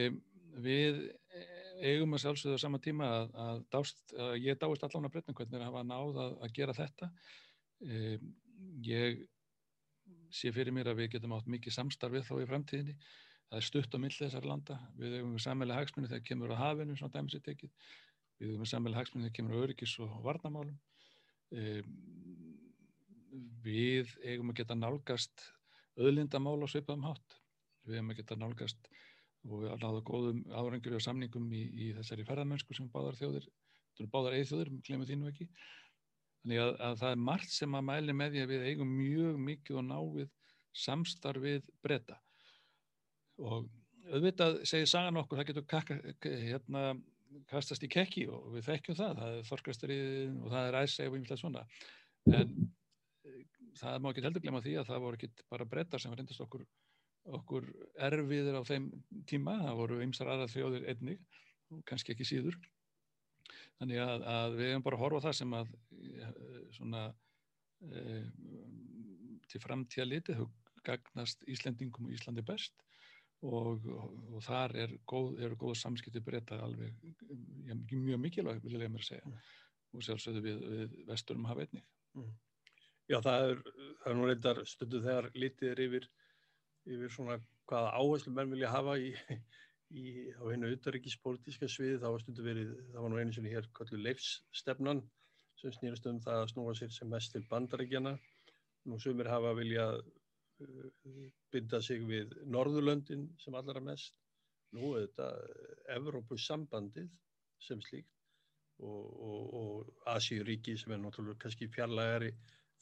við 0.64 1.04
eigum 1.80 2.16
að 2.16 2.25
sjálfsögða 2.25 2.59
á 2.61 2.64
sama 2.64 2.80
tíma 2.83 3.07
að, 3.09 3.30
að, 3.45 3.61
dást, 3.73 4.02
að 4.12 4.35
ég 4.45 4.59
dáist 4.61 4.83
allan 4.85 5.07
að 5.09 5.14
breytna 5.14 5.35
hvernig 5.37 5.57
það 5.57 5.69
hafa 5.69 5.85
náð 5.87 6.19
að 6.26 6.57
gera 6.59 6.76
þetta 6.76 7.09
Um, 7.80 8.35
ég 8.85 9.23
sé 10.30 10.52
fyrir 10.52 10.75
mér 10.75 10.90
að 10.92 11.00
við 11.00 11.14
getum 11.14 11.33
átt 11.33 11.49
mikið 11.50 11.75
samstarfið 11.78 12.26
þá 12.28 12.35
í 12.37 12.49
framtíðinni. 12.50 12.97
Það 13.50 13.59
er 13.59 13.66
stutt 13.66 13.97
á 13.97 13.99
milli 13.99 14.19
þessar 14.19 14.47
landa. 14.47 14.76
Við 15.00 15.16
hefum 15.16 15.33
við 15.35 15.45
sammelega 15.47 15.80
hagsmunni 15.80 16.11
þegar 16.11 16.26
kemur 16.28 16.52
á 16.54 16.57
hafinu, 16.61 16.97
svona 16.99 17.14
dæmis 17.16 17.37
er 17.38 17.45
tekið. 17.47 17.73
Við 18.38 18.50
hefum 18.50 18.64
við 18.64 18.73
sammelega 18.73 19.00
hagsmunni 19.00 19.26
þegar 19.26 19.37
kemur 19.38 19.57
á 19.57 19.62
öryggis 19.64 19.95
og 20.04 20.19
varnamálum. 20.26 20.76
Um, 21.50 21.97
við 23.64 24.12
eigum 24.26 24.52
að 24.52 24.61
geta 24.61 24.76
nálgast 24.76 25.47
öðlindamál 25.97 26.61
á 26.61 26.69
sveipaðum 26.69 27.09
hátt. 27.09 27.40
Við 27.88 27.97
eigum 27.97 28.12
að 28.12 28.21
geta 28.21 28.38
nálgast 28.38 28.92
og 29.49 29.65
við 29.65 29.75
náðum 29.81 30.07
góðum 30.07 30.41
árangur 30.53 30.97
og 30.99 31.05
samningum 31.05 31.53
í, 31.57 31.65
í 31.73 31.91
þessari 31.99 32.27
ferðamennsku 32.29 32.77
sem 32.77 32.91
báðar 32.93 33.17
þjóðir, 33.21 33.47
báðar 34.13 34.37
eða 34.37 34.51
þjóðir, 34.51 34.73
glemum 34.85 35.09
því 35.09 35.21
nú 35.21 35.31
ekki 35.31 35.49
Þannig 36.41 36.63
að, 36.63 36.75
að 36.87 36.99
það 37.03 37.15
er 37.15 37.23
margt 37.29 37.53
sem 37.53 37.77
að 37.77 37.87
mæli 37.91 38.17
með 38.17 38.35
því 38.35 38.43
að 38.43 38.53
við 38.55 38.67
eigum 38.71 38.93
mjög 38.97 39.41
mikið 39.49 39.79
og 39.81 39.87
náið 39.91 40.29
samstarfið 40.81 41.67
breyta. 41.85 42.17
Og 43.41 43.67
auðvitað 44.09 44.61
segir 44.69 44.89
sagan 44.89 45.21
okkur, 45.21 45.41
það 45.41 45.51
getur 45.51 45.67
kaka, 45.69 45.99
hérna, 46.25 46.85
kastast 47.51 47.85
í 47.85 47.91
kekki 47.93 48.25
og 48.33 48.55
við 48.55 48.71
þekkjum 48.71 48.99
það, 49.03 49.21
það 49.21 49.37
er 49.37 49.49
þorkastrið 49.51 50.39
og 50.39 50.55
það 50.55 50.69
er 50.71 50.79
æseg 50.81 51.11
og 51.11 51.19
einhverja 51.19 51.43
svona. 51.43 51.67
En 52.31 52.55
eh, 53.29 53.43
það 53.83 54.01
má 54.01 54.11
ekki 54.11 54.25
heldur 54.25 54.45
glemja 54.47 54.65
því 54.65 54.77
að 54.81 54.91
það 54.95 55.05
voru 55.05 55.21
ekki 55.21 55.47
bara 55.53 55.69
breytar 55.75 56.03
sem 56.03 56.17
reyndast 56.17 56.45
okkur, 56.47 56.65
okkur 57.39 57.67
erfiðir 58.09 58.59
á 58.59 58.63
þeim 58.67 58.91
tíma, 59.31 59.57
það 59.65 59.81
voru 59.81 60.03
ymsar 60.05 60.31
aðra 60.33 60.51
þjóðir 60.51 60.87
einnig, 60.93 61.25
kannski 61.89 62.15
ekki 62.15 62.27
síður. 62.29 62.59
Þannig 63.81 64.03
að, 64.05 64.25
að 64.29 64.57
við 64.59 64.71
hefum 64.71 64.87
bara 64.87 64.99
að 64.99 65.05
horfa 65.05 65.23
það 65.29 65.37
sem 65.39 65.55
að 65.57 65.71
eh, 65.97 66.33
svona 66.77 67.05
e, 67.81 68.19
til 69.49 69.61
framtíða 69.63 70.09
litið 70.11 70.43
þau 70.43 70.49
gagnast 70.85 71.45
Íslendingum 71.49 72.09
og 72.09 72.15
Íslandi 72.17 72.45
best 72.47 72.85
og, 73.47 73.87
og, 73.89 74.37
þar 74.45 74.77
er 74.85 74.95
góð, 75.09 75.41
eru 75.45 75.57
góð 75.61 75.79
samskipti 75.81 76.21
breyta 76.25 76.61
alveg 76.65 76.93
ja, 77.69 77.77
mjög 77.77 78.21
mikilvæg 78.21 78.61
vil 78.65 78.77
ég 78.77 78.87
að 78.87 79.07
segja 79.07 79.25
mm. 79.25 79.41
og 79.97 80.07
sjálfsögðu 80.07 80.45
við, 80.45 80.63
við 80.75 80.97
vesturum 81.09 81.49
hafa 81.49 81.65
einnig. 81.65 81.87
Mm. 82.19 82.33
Já 83.11 83.19
það 83.25 83.47
er, 83.47 83.63
það 84.03 84.11
er 84.11 84.19
nú 84.19 84.29
reyndar 84.29 84.63
stundu 84.69 85.01
þegar 85.07 85.31
litið 85.35 85.73
er 85.73 85.85
yfir, 85.87 86.09
yfir 86.91 87.13
svona 87.15 87.39
hvaða 87.71 87.95
áherslu 88.01 88.33
menn 88.35 88.53
vilja 88.55 88.73
hafa 88.73 88.97
í 88.99 89.13
í, 89.91 90.31
á 90.39 90.43
einu 90.53 90.71
utaríkispolítiska 90.75 91.69
sviði 91.71 91.99
þá 92.03 92.07
var 92.13 92.23
stundu 92.23 92.45
verið, 92.47 92.71
það 92.93 93.05
var 93.05 93.13
nú 93.13 93.21
einu 93.21 93.35
sinni 93.35 93.55
hér 93.55 93.69
kallu 93.77 93.99
leifsstefnan 94.05 95.03
sem 95.61 95.75
snýrast 95.77 96.07
um 96.09 96.21
það 96.25 96.45
að 96.45 96.53
snúa 96.55 96.77
sér 96.79 96.95
sem 96.95 97.11
mest 97.11 97.35
til 97.35 97.43
bandaríkjana 97.51 98.15
nú 98.89 99.01
sumir 99.03 99.29
hafa 99.29 99.53
viljað 99.59 99.99
uh, 100.01 101.27
binda 101.53 101.83
sig 101.85 102.07
við 102.09 102.33
Norðurlöndin 102.49 103.29
sem 103.43 103.57
allra 103.59 103.83
mest. 103.85 104.15
Nú 104.77 104.95
er 104.95 105.09
þetta 105.09 105.29
Evrópussambandið 105.97 107.11
sem 107.61 107.81
slíkt 107.83 108.15
og, 108.81 109.05
og, 109.27 109.55
og 109.61 110.11
Asíuríki 110.15 110.77
sem 110.79 110.95
er 110.95 111.03
náttúrulega 111.03 111.43
kannski 111.43 111.69
fjarlægari 111.75 112.31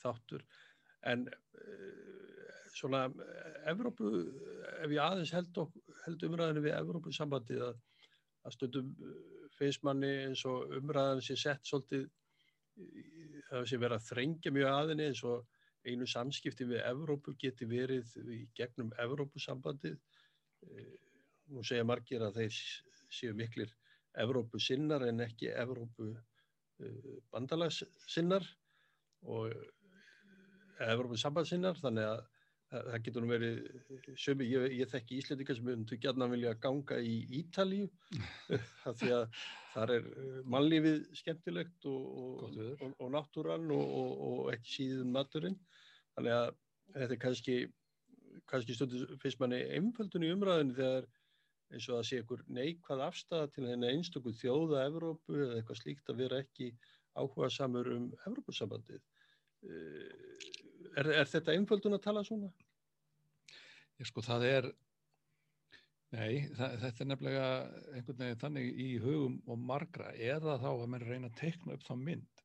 þáttur. 0.03 0.45
En 1.09 1.27
uh, 1.27 2.28
svona 2.79 3.05
Evrópu, 3.69 4.13
ef 4.79 4.93
ég 4.95 5.03
aðeins 5.03 5.35
held, 5.35 5.59
held 6.05 6.25
umræðinu 6.29 6.65
við 6.65 6.77
Evrópu 6.79 7.13
sambandið 7.15 7.65
að, 7.71 7.81
að 8.47 8.57
stundum 8.57 8.93
uh, 9.03 9.19
finnst 9.59 9.85
manni 9.87 10.13
eins 10.29 10.45
og 10.49 10.75
umræðan 10.79 11.23
sé 11.25 11.37
sett 11.39 11.67
svolítið 11.67 12.07
það 13.49 13.65
sé 13.67 13.79
verið 13.81 13.97
að 13.97 14.09
þrengja 14.13 14.53
mjög 14.55 14.75
aðinni 14.75 15.07
eins 15.11 15.23
og 15.27 15.47
einu 15.89 16.07
samskipti 16.11 16.67
við 16.69 16.85
Evrópu 16.87 17.35
geti 17.41 17.67
verið 17.69 18.13
í 18.35 18.43
gegnum 18.59 18.93
Evrópu 19.03 19.43
sambandið 19.43 19.97
nú 21.55 21.65
segja 21.65 21.87
margir 21.87 22.23
að 22.25 22.41
þeir 22.43 22.59
séu 23.19 23.35
miklir 23.37 23.73
Evrópu 24.19 24.61
sinnar 24.63 25.07
en 25.09 25.25
ekki 25.25 25.51
Evrópu 25.55 26.13
bandalagssinnar 27.33 28.47
og 29.27 29.55
Evrópu 30.87 31.19
sambandsinnar 31.19 31.79
þannig 31.83 32.11
að 32.13 32.27
það 32.69 32.99
getur 33.07 33.25
nú 33.25 33.31
verið 33.31 33.59
sömu, 34.21 34.45
ég, 34.45 34.75
ég 34.77 34.91
þekki 34.93 35.19
íslendingar 35.23 35.57
sem 35.57 35.69
myndu 35.69 35.97
gætna 36.01 36.29
vilja 36.29 36.55
ganga 36.61 36.99
í 37.01 37.15
Ítalíu 37.41 37.89
því 39.01 39.13
að 39.17 39.41
þar 39.73 39.95
er 39.95 40.09
eh, 40.13 40.41
mannlífið 40.53 40.99
skemmtilegt 41.23 41.89
og, 41.89 42.07
og, 42.23 42.59
og, 42.77 42.95
og 42.99 43.13
náttúran 43.15 43.73
og 43.73 44.51
ekki 44.53 44.75
síðan 44.75 45.15
maturinn. 45.17 45.59
Þannig 46.17 46.37
að 46.37 46.49
þetta 46.97 47.15
er 47.15 47.23
kannski 47.25 47.59
kannski 48.49 48.77
stundur 48.77 49.17
fyrst 49.23 49.41
manni 49.43 49.61
einföldun 49.77 50.25
í 50.25 50.33
umræðinu 50.33 50.77
þegar 50.77 51.09
eins 51.75 51.89
og 51.91 51.99
að 51.99 52.07
sé 52.09 52.21
einhver 52.21 52.45
neikvæð 52.59 53.03
afstæða 53.05 53.51
til 53.55 53.67
henni 53.69 53.91
einstaklega 53.93 54.41
þjóða 54.41 54.85
Evrópu 54.89 55.37
eða 55.37 55.59
eitthvað 55.59 55.81
slíkt 55.83 56.13
að 56.13 56.23
vera 56.23 56.41
ekki 56.45 56.71
áhuga 57.19 57.51
samur 57.53 57.91
um 57.93 58.07
Evrópusambandið. 58.29 59.03
Eh, 59.69 60.58
Er, 60.99 61.09
er 61.21 61.31
þetta 61.31 61.55
einföldun 61.55 61.95
að 61.95 62.05
tala 62.09 62.25
svona? 62.27 62.51
Ég 63.99 64.09
sko 64.09 64.23
það 64.25 64.47
er, 64.49 64.69
nei, 66.15 66.49
það, 66.57 66.75
þetta 66.85 67.05
er 67.05 67.09
nefnilega 67.13 67.47
einhvern 67.93 68.25
veginn 68.25 68.43
þannig 68.43 68.83
í 68.83 68.89
hugum 69.03 69.39
og 69.47 69.63
margra 69.71 70.11
eða 70.15 70.59
þá 70.63 70.69
að 70.73 70.87
mann 70.91 71.07
reyna 71.07 71.31
að 71.31 71.39
teikna 71.41 71.77
upp 71.77 71.87
þá 71.87 71.95
mynd 72.03 72.45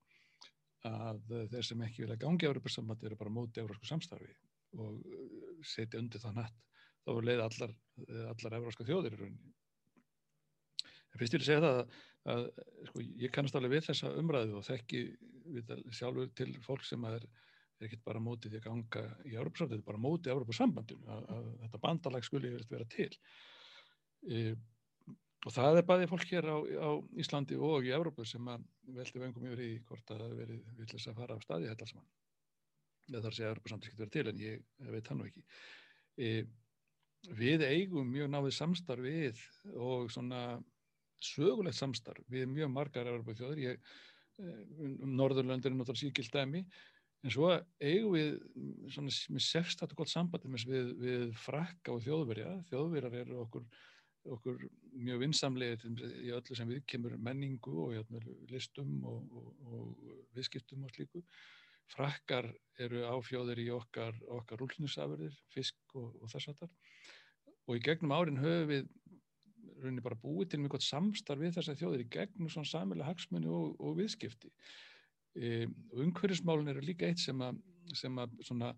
að 0.84 1.22
þeir 1.54 1.68
sem 1.68 1.84
ekki 1.86 2.04
vilja 2.04 2.20
gangi 2.20 2.48
Európa-sambandi 2.50 3.08
eru 3.08 3.18
bara 3.20 3.32
móti 3.32 3.62
európsku 3.62 3.88
samstarfi 3.88 4.34
og 4.82 4.98
uh, 5.00 5.60
setja 5.64 6.02
undir 6.02 6.22
það 6.22 6.40
natt. 6.42 6.64
Þá 7.04 7.12
er 7.14 7.28
leið 7.28 7.44
allar, 7.44 7.74
allar 8.32 8.58
európska 8.58 8.86
þjóðir 8.88 9.16
í 9.16 9.20
rauninni. 9.20 9.54
En 11.14 11.22
fyrst 11.22 11.36
vil 11.36 11.42
ég 11.44 11.48
segja 11.48 11.64
það 11.64 11.80
að, 11.80 11.96
að 12.34 12.44
sko, 12.90 13.04
ég 13.24 13.34
kannast 13.36 13.58
alveg 13.60 13.74
við 13.76 13.88
þessa 13.90 14.12
umræðu 14.22 14.60
og 14.60 14.68
þekki 14.68 15.02
sjálfur 15.94 16.32
til 16.40 16.50
fólk 16.64 16.86
sem 16.88 17.04
er 17.10 17.28
er 17.80 17.88
ekkert 17.88 18.04
bara 18.06 18.22
mótið 18.24 18.54
því 18.54 18.60
að 18.60 18.68
ganga 18.68 19.04
í 19.26 19.34
Európa-sambandinu, 19.34 19.74
þetta 19.74 19.82
er 19.82 19.88
bara 19.90 20.04
mótið 20.04 20.30
í 20.30 20.34
Európa-sambandinu 20.36 21.16
að, 21.16 21.50
þetta 21.64 21.82
bandalag 21.84 22.28
skulle 22.28 22.54
vera 22.70 22.88
til. 22.94 23.10
E, 24.24 24.42
og 25.44 25.52
það 25.52 25.80
er 25.80 25.88
bæðið 25.90 26.12
fólk 26.14 26.28
hér 26.32 26.50
á, 26.50 26.58
á 26.64 26.90
Íslandi 27.20 27.60
og 27.60 27.88
í 27.88 27.94
Európa 27.96 28.26
sem 28.28 28.52
að 28.52 28.68
veldi 28.98 29.24
vengum 29.24 29.48
yfir 29.50 29.64
í 29.66 29.72
hvort 29.88 30.14
að 30.14 30.24
það 30.24 30.36
verið 30.40 30.68
villis 30.80 31.08
að 31.10 31.18
fara 31.20 31.40
á 31.40 31.44
staði 31.44 31.72
þetta 31.72 31.90
saman. 31.92 32.12
Eða 33.12 33.24
þar 33.26 33.38
sé 33.38 33.44
að 33.44 33.54
Európa-sambandinu 33.54 33.94
getur 33.94 34.06
verið 34.06 34.16
til 34.18 34.32
en 34.32 34.44
ég 34.44 34.94
veit 34.94 35.10
hann 35.12 35.20
nú 35.20 35.28
ekki. 35.28 35.46
E, 36.16 36.30
við 37.44 37.66
eigum 37.68 38.08
mjög 38.12 38.32
náðið 38.32 38.58
samstarf 38.58 39.04
við 39.04 39.44
og 39.76 40.10
svona 40.12 40.42
sögulegt 41.24 41.80
samstarf 41.80 42.26
við 42.32 42.50
mjög 42.52 42.72
margar 42.72 43.08
Európa-þjóður 43.12 43.62
ég 43.64 43.94
um 44.42 45.14
Norðurlöndir 45.14 45.70
er 45.72 45.78
náttúrulega 45.78 46.02
síkild 46.02 46.32
dæmi 46.34 46.64
En 47.24 47.32
svo 47.32 47.54
eigum 47.80 48.18
við 48.18 48.34
svona, 48.92 49.12
með 49.32 49.46
sefstættu 49.46 49.96
gott 49.96 50.12
sambandi 50.12 50.50
við, 50.68 50.90
við 51.00 51.26
frakka 51.40 51.96
og 51.96 52.04
þjóðverja. 52.04 52.58
Þjóðverjar 52.68 53.16
eru 53.22 53.38
okkur, 53.46 53.68
okkur 54.36 54.66
mjög 54.92 55.24
vinsamlega 55.24 55.94
í 56.20 56.34
öllu 56.36 56.60
sem 56.60 56.74
við 56.74 56.84
kemur 56.94 57.16
menningu 57.16 57.78
og 57.86 57.96
játna, 57.96 58.20
listum 58.52 58.98
og, 59.08 59.40
og, 59.40 59.50
og 59.70 60.36
viðskiptum 60.36 60.84
og 60.84 60.92
slíku. 60.92 61.24
Frakkar 61.94 62.50
eru 62.82 63.06
áfjóðir 63.08 63.64
í 63.64 63.70
okkar, 63.76 64.20
okkar 64.42 64.60
rúlnusafurðir, 64.60 65.36
fisk 65.56 65.96
og, 65.96 66.12
og 66.20 66.32
þess 66.32 66.52
að 66.52 66.64
þar. 66.64 66.78
Og 67.64 67.80
í 67.80 67.84
gegnum 67.88 68.16
árin 68.16 68.44
höfum 68.44 68.72
við 68.72 68.88
rauninni 69.84 70.04
bara 70.04 70.20
búið 70.20 70.52
til 70.52 70.64
mjög 70.64 70.76
gott 70.76 70.86
samstarf 70.86 71.40
við 71.40 71.56
þessar 71.58 71.80
þjóðir 71.80 72.04
í 72.04 72.10
gegnum 72.12 72.52
svona 72.52 72.68
samilega 72.68 73.12
hagsmunni 73.12 73.52
og 73.52 73.96
viðskipti. 74.00 74.52
Umhverfismálun 75.34 76.70
eru 76.70 76.84
líka 76.86 77.08
eitt 77.10 77.22
sem 77.22 77.40
að, 77.42 77.58
sem 77.98 78.20
að 78.22 78.36
svona, 78.46 78.70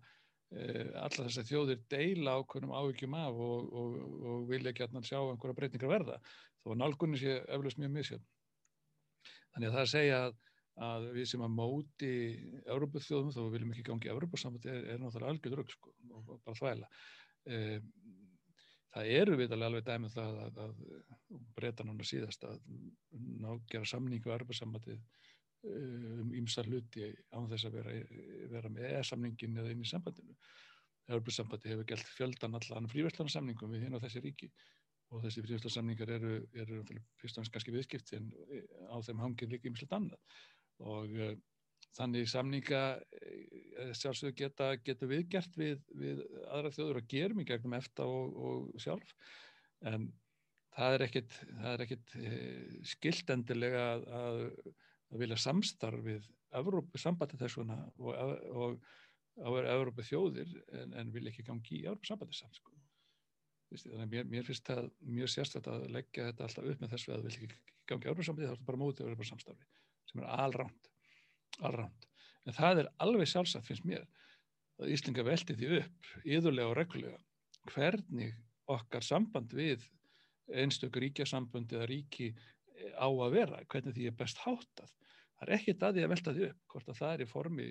e, 0.48 0.62
alla 0.96 1.26
þessar 1.26 1.48
þjóðir 1.50 1.82
deila 1.92 2.38
ákveðnum 2.40 2.72
áhyggjum 2.78 3.16
af 3.18 3.40
og, 3.46 3.68
og, 3.82 3.98
og 4.30 4.46
vilja 4.48 4.72
ekki 4.72 4.86
að 4.86 4.96
sjá 5.04 5.18
einhverja 5.20 5.58
breytingar 5.58 5.92
verða 5.92 6.20
þó 6.62 6.72
að 6.72 6.80
nálgunni 6.80 7.20
sé 7.20 7.38
eflust 7.54 7.80
mjög 7.82 7.92
misjönd. 7.94 8.24
Þannig 9.52 9.68
að 9.68 9.76
það 9.76 9.82
að 9.82 9.92
segja 9.92 10.16
að, 10.22 10.38
að 10.86 11.04
við 11.16 11.28
sem 11.30 11.44
að 11.46 11.52
móti 11.60 12.14
Európa-þjóðum, 12.64 13.34
þó 13.36 13.40
við 13.44 13.52
viljum 13.56 13.74
ekki 13.74 13.86
gangi 13.90 14.12
Európa-sambandi, 14.12 14.72
er, 14.72 14.88
er 14.94 15.02
náttúrulega 15.02 15.34
algjörður 15.34 15.76
sko, 15.76 15.94
og 16.10 16.32
bara 16.32 16.58
þvægla. 16.58 16.90
E, 17.46 17.60
það 18.96 19.12
eru 19.20 19.38
viðalega 19.42 19.70
alveg 19.70 19.86
dæmið 19.86 20.08
um 20.10 20.16
það 20.16 20.42
að, 20.42 20.60
að 20.64 21.46
breyta 21.56 21.86
núna 21.86 22.08
síðast 22.08 22.44
að 22.48 22.58
ná 23.44 23.48
gera 23.70 23.88
samningu 23.92 24.32
á 24.32 24.36
Európa-sambandið 24.36 25.00
um 25.66 26.32
ímsa 26.36 26.64
hluti 26.66 27.10
án 27.34 27.48
þess 27.50 27.68
að 27.68 27.78
vera, 27.80 27.94
vera 28.52 28.70
með 28.72 28.96
e-samningin 29.00 29.58
eða 29.60 29.74
inn 29.74 29.84
í 29.84 29.90
sambandinu. 29.90 30.36
Európa-sambandi 31.06 31.70
hefur 31.70 31.88
gælt 31.90 32.08
fjöldan 32.16 32.58
allan 32.58 32.88
fríverðlarnarsamningum 32.90 33.74
við 33.74 33.86
hinn 33.86 33.98
á 33.98 34.02
þessi 34.02 34.22
ríki. 34.24 34.50
Og 35.14 35.22
þessi 35.22 35.44
fríverðlarsamningar 35.44 36.12
eru, 36.16 36.32
eru 36.58 36.80
fyrst 37.20 37.38
og 37.38 37.44
næst 37.44 37.54
kannski 37.54 37.74
viðskipti 37.74 38.18
en 38.18 38.32
á 38.90 38.96
þeim 39.06 39.22
hangir 39.22 39.52
líka 39.52 39.70
ímslega 39.70 40.00
annað. 40.00 40.40
Og 40.82 41.14
uh, 41.14 41.36
þannig 41.96 42.28
samninga 42.28 42.82
sjálfsögur 43.96 44.36
geta, 44.36 44.72
geta 44.84 45.08
viðgert 45.08 45.56
við, 45.58 45.80
við 45.96 46.22
aðra 46.50 46.72
þjóður 46.74 47.00
og 47.00 47.10
gerum 47.10 47.42
í 47.42 47.46
gegnum 47.48 47.76
eftir 47.78 48.10
og, 48.10 48.36
og 48.36 48.82
sjálf. 48.82 49.14
En 49.86 50.10
það 50.76 50.96
er 50.96 51.04
ekkit, 51.06 51.38
það 51.60 51.70
er 51.72 51.84
ekkit 51.86 52.16
eh, 52.20 52.74
skildendilega 52.92 53.84
að, 53.94 54.06
að, 54.20 54.42
að 55.12 55.22
vilja 55.22 55.38
samstarf 55.40 56.02
við 56.04 56.26
Evrópu 56.56 56.98
sambandi 57.00 57.38
þessuna 57.40 57.76
og, 57.98 58.14
og 58.56 58.78
á 59.42 59.48
Evrópu 59.74 60.04
þjóðir 60.06 60.52
en, 60.80 60.94
en 60.96 61.12
vilja 61.14 61.32
ekki 61.32 61.46
gangi 61.46 61.80
í 61.80 61.84
Evrópu 61.84 62.08
sambandi 62.08 62.36
samt 62.38 62.58
sko. 62.58 62.72
Þannig 63.74 64.04
að 64.04 64.12
mér, 64.12 64.28
mér 64.30 64.46
finnst 64.46 64.66
það 64.68 64.88
mjög 65.02 65.32
sérstætt 65.32 65.68
að 65.70 65.88
leggja 65.92 66.28
þetta 66.28 66.46
alltaf 66.46 66.68
upp 66.70 66.82
með 66.82 66.92
þessu 66.94 67.12
að 67.12 67.24
vil 67.26 67.34
ekki 67.34 67.48
gangi 67.90 68.06
í 68.06 68.10
Evrópu 68.12 68.28
sambandi 68.28 68.46
þá 68.46 68.52
er 68.52 68.58
þetta 68.60 68.70
bara 68.70 68.82
mótið 68.82 69.08
Evrópu 69.08 69.28
samstarfi 69.30 69.68
sem 70.06 70.22
er 70.22 70.28
allránt, 70.38 70.90
allránt. 71.66 72.06
En 72.46 72.54
það 72.54 72.82
er 72.84 72.92
alveg 73.02 73.30
sjálfsagt 73.30 73.66
finnst 73.66 73.86
mér 73.88 74.06
að 74.80 74.92
Íslinga 74.94 75.24
velti 75.26 75.56
því 75.58 75.70
upp 75.80 76.10
íðurlega 76.22 76.70
og 76.70 76.76
reglulega 76.78 77.18
hvernig 77.72 78.36
okkar 78.70 79.02
samband 79.02 79.54
við 79.56 79.82
einstökur 80.54 81.02
ríkjasambund 81.02 81.72
eða 81.74 81.88
ríki 81.90 82.30
á 82.96 83.08
að 83.08 83.34
vera, 83.34 83.62
hvernig 83.72 83.96
því 83.96 84.06
er 84.10 84.16
best 84.18 84.40
háttað. 84.44 84.92
Það 85.36 85.48
er 85.48 85.54
ekkit 85.58 85.82
að 85.84 85.96
því 85.96 86.04
að 86.04 86.12
velta 86.12 86.34
því 86.36 86.44
upp 86.46 86.60
hvort 86.72 86.90
að 86.90 87.00
það 87.00 87.14
er 87.14 87.22
í 87.22 87.28
formi 87.28 87.66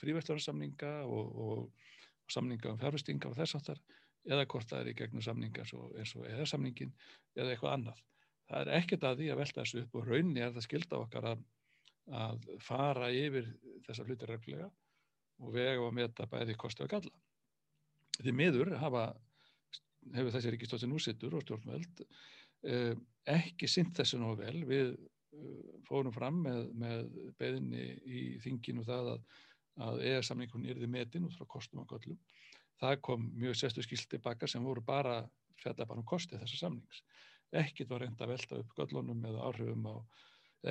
frívæslarsamninga 0.00 0.94
og, 1.06 1.36
og, 1.44 1.90
og 2.24 2.34
samninga 2.34 2.72
um 2.72 2.80
fjárfestingar 2.80 3.30
og 3.30 3.38
þess 3.38 3.58
aftar 3.58 3.82
eða 4.24 4.46
hvort 4.50 4.70
það 4.70 4.80
er 4.80 4.90
í 4.90 4.96
gegnum 4.98 5.24
samninga 5.24 5.64
eins 5.64 6.14
og 6.16 6.26
eða 6.26 6.46
samningin 6.48 6.94
eða 7.36 7.52
eitthvað 7.52 7.76
annað. 7.76 8.00
Það 8.48 8.62
er 8.62 8.78
ekkit 8.80 9.04
að 9.06 9.20
því 9.20 9.28
að 9.32 9.40
velta 9.40 9.60
þessu 9.62 9.82
upp 9.84 9.98
og 9.98 10.08
raunni 10.08 10.42
er 10.42 10.54
það 10.56 10.66
skilda 10.66 11.00
okkar 11.00 11.28
að, 11.30 11.44
að 12.24 12.48
fara 12.64 13.10
yfir 13.14 13.52
þessa 13.86 14.08
hluti 14.08 14.28
reglulega 14.28 14.70
og 15.44 15.54
vega 15.54 15.84
og 15.84 15.94
meta 15.96 16.26
bæði 16.30 16.56
kosti 16.58 16.84
og 16.84 16.90
galla. 16.92 17.14
Því 18.18 18.34
miður 18.36 18.74
hafa 18.80 19.06
hefur 20.14 20.34
þessi 20.34 20.52
ríkistóttin 20.54 20.94
úsittur 20.94 21.36
og 21.36 21.44
stjórnveld 21.44 22.04
ekki 23.34 23.68
sint 23.70 23.96
þessu 23.96 24.20
nógu 24.20 24.42
vel 24.42 24.64
við 24.68 24.94
fórum 25.88 26.12
fram 26.14 26.42
með, 26.44 26.68
með 26.78 27.04
beðinni 27.40 27.86
í 28.06 28.22
þinginu 28.44 28.84
það 28.86 29.10
að, 29.14 29.24
að 29.86 30.02
EES-samningun 30.10 30.68
yrði 30.70 30.88
metin 30.90 31.26
út 31.28 31.36
frá 31.36 31.48
kostum 31.56 31.82
og 31.82 31.90
göllum. 31.90 32.20
Það 32.80 33.00
kom 33.06 33.26
mjög 33.38 33.58
sestu 33.58 33.84
skilt 33.84 34.08
tilbaka 34.10 34.48
sem 34.50 34.64
voru 34.64 34.82
bara 34.84 35.22
fjalla 35.60 35.86
bara 35.86 36.00
um 36.02 36.06
kosti 36.06 36.38
þessar 36.38 36.64
samnings. 36.66 37.02
Ekkit 37.54 37.90
var 37.90 38.02
reynda 38.02 38.26
að 38.26 38.34
velta 38.34 38.60
upp 38.60 38.72
göllunum 38.78 39.26
eða 39.28 39.44
áhrifum 39.48 39.84
á, 39.86 39.94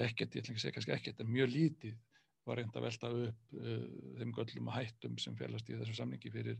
ekkert, 0.03 0.35
ég 0.35 0.43
ætla 0.43 0.51
ekki 0.51 0.59
að 0.59 0.63
segja 0.65 0.75
kannski 0.77 0.95
ekkert, 0.97 1.21
en 1.23 1.31
mjög 1.31 1.53
lítið 1.53 1.99
var 2.43 2.59
reynda 2.59 2.79
að 2.81 2.87
velta 2.89 3.11
upp 3.27 3.53
uh, 3.59 3.85
þeim 4.19 4.33
göllum 4.35 4.71
og 4.71 4.75
hættum 4.75 5.15
sem 5.21 5.37
félast 5.39 5.69
í 5.71 5.77
þessu 5.79 5.95
samningi 5.95 6.31
fyrir, 6.33 6.59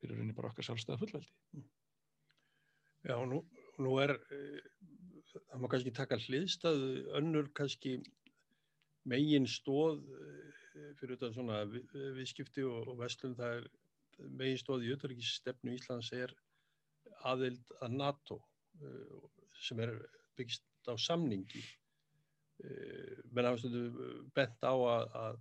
fyrir 0.00 0.16
rauninni 0.16 0.34
bara 0.34 0.50
okkar 0.50 0.66
sjálfstæða 0.66 0.98
fullveldi. 1.04 1.62
Já, 3.06 3.14
nú, 3.28 3.42
nú 3.80 3.96
er 4.02 4.16
uh, 4.18 4.58
það 5.32 5.62
má 5.62 5.68
kannski 5.72 5.92
taka 5.96 6.18
hliðstað 6.20 6.82
önnur 7.18 7.48
kannski 7.56 7.98
megin 9.08 9.48
stóð 9.50 10.02
eh, 10.14 10.90
fyrir 10.98 11.16
þetta 11.16 11.32
svona 11.34 11.62
viðskipti 12.16 12.64
og, 12.68 12.88
og 12.92 12.98
vestlun 13.00 13.36
það 13.38 13.60
er 13.60 13.68
megin 14.38 14.60
stóð 14.60 14.86
í 14.86 14.90
auðvitaðrikisstefnu 14.92 15.76
Íslands 15.76 16.12
er 16.16 16.34
aðild 17.28 17.76
að 17.82 17.96
NATO 17.98 18.40
eh, 18.80 19.16
sem 19.62 19.80
er 19.82 19.94
byggst 20.38 20.66
á 20.88 20.94
samningi. 20.98 21.62
Eh, 22.62 23.18
menn 23.30 23.48
hafastundu 23.48 24.28
bent 24.36 24.62
á 24.62 24.74
að, 24.74 25.18
að 25.24 25.40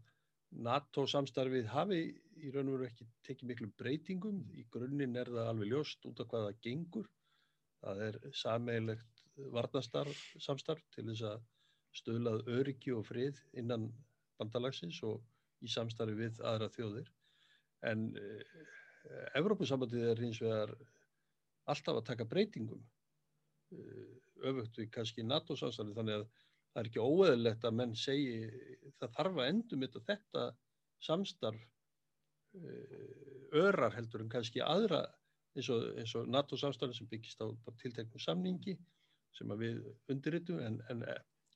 NATO 0.52 1.06
samstarfið 1.08 1.70
hafi 1.72 2.02
í 2.41 2.52
raun 2.52 2.72
og 2.72 2.80
veru 2.80 2.89
ekki 2.89 3.08
tekið 3.28 3.52
miklu 3.52 3.72
breytingum. 3.80 4.41
Í 4.58 4.65
grunninn 4.74 5.15
er 5.20 5.30
það 5.32 5.52
alveg 5.54 5.72
ljóst 5.72 6.10
út 6.10 6.20
af 6.24 6.32
hvað 6.32 6.48
það 6.48 6.62
gengur 6.65 7.10
það 7.82 8.04
er 8.08 8.20
sameigilegt 8.38 9.26
varnastarf 9.56 10.22
samstarf 10.44 10.84
til 10.96 11.08
þess 11.10 11.26
að 11.32 11.44
stöðlað 11.98 12.48
öryggi 12.56 12.94
og 12.96 13.06
frið 13.08 13.41
innan 13.58 13.89
bandalagsins 14.39 15.02
og 15.08 15.22
í 15.62 15.70
samstarfi 15.70 16.15
við 16.17 16.39
aðra 16.48 16.70
þjóðir. 16.74 17.10
En 17.89 18.08
eh, 18.17 18.63
Evrópussambandið 19.38 20.08
er 20.12 20.22
hins 20.22 20.39
vegar 20.41 20.74
alltaf 21.72 22.00
að 22.00 22.08
taka 22.12 22.28
breytingum 22.30 22.82
eh, 23.74 24.15
öfugt 24.50 24.80
við 24.82 24.91
kannski 24.96 25.26
NATO 25.26 25.58
samstarfi 25.58 25.98
þannig 25.98 26.22
að 26.22 26.28
það 26.72 26.82
er 26.82 26.89
ekki 26.89 27.04
óeðlegt 27.04 27.67
að 27.67 27.78
menn 27.82 27.96
segi 28.00 28.36
það 29.00 29.15
þarf 29.17 29.39
að 29.41 29.50
endum 29.54 29.88
þetta 30.08 30.46
samstarf 31.02 31.65
eh, 32.56 33.58
örar 33.62 33.98
heldur 33.98 34.24
en 34.24 34.32
kannski 34.32 34.63
aðra 34.63 35.04
eins 35.56 35.70
og, 35.74 35.82
og 36.22 36.26
NATO 36.32 36.54
samstarfi 36.60 36.94
sem 36.98 37.10
byggist 37.12 37.40
á 37.44 37.46
tilteknum 37.82 38.22
samningi 38.24 38.74
sem 39.36 39.48
við 39.60 39.76
undirritum 40.12 40.58
en, 40.64 40.76
en 40.92 41.00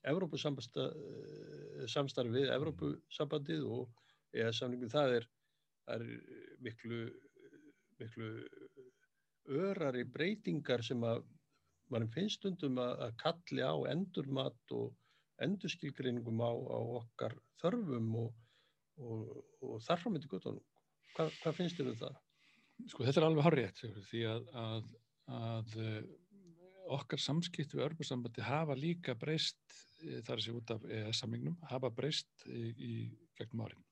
Evrópusamstarfi 0.06 2.30
við 2.34 2.46
Evrópusambandið 2.54 3.62
og 3.66 3.84
eða 4.36 4.52
samlingum 4.54 4.92
það 4.92 5.08
er, 5.20 5.24
er 5.94 6.02
miklu, 6.62 6.98
miklu 8.00 8.28
örari 9.56 10.04
breytingar 10.04 10.82
sem 10.84 11.00
að 11.06 11.18
mann 11.92 12.08
finnst 12.14 12.36
stundum 12.40 12.76
að, 12.82 12.92
að 13.06 13.12
kalli 13.22 13.62
á 13.62 13.74
endurmat 13.92 14.74
og 14.74 14.86
endurskilgreiningum 15.44 16.38
á, 16.42 16.50
á 16.50 16.78
okkar 17.00 17.34
þörfum 17.60 18.08
og, 18.22 18.30
og, 18.98 19.18
og 19.62 19.74
þarframöndi 19.86 20.26
guttunum. 20.30 20.64
Hvað, 21.16 21.28
hvað 21.42 21.54
finnst 21.60 21.76
þér 21.78 21.88
um 21.92 22.00
það? 22.00 22.14
Sko 22.86 23.06
þetta 23.06 23.22
er 23.22 23.26
alveg 23.26 23.46
horrið 23.46 23.82
því 24.10 24.22
að, 24.30 24.48
að, 24.60 24.90
að 25.36 25.76
okkar 26.96 27.20
samskipt 27.20 27.74
við 27.74 27.84
örbursambandi 27.88 28.44
hafa 28.46 28.76
líka 28.78 29.16
breyst 29.18 29.58
eh, 30.04 30.20
þar 30.26 30.42
sé 30.42 30.54
út 30.54 30.72
af 30.74 30.84
EES-samlingnum, 30.86 31.56
hafa 31.70 31.90
breyst 31.94 32.46
í, 32.46 32.70
í 32.76 32.92
gegnum 33.38 33.66
árin. 33.66 33.84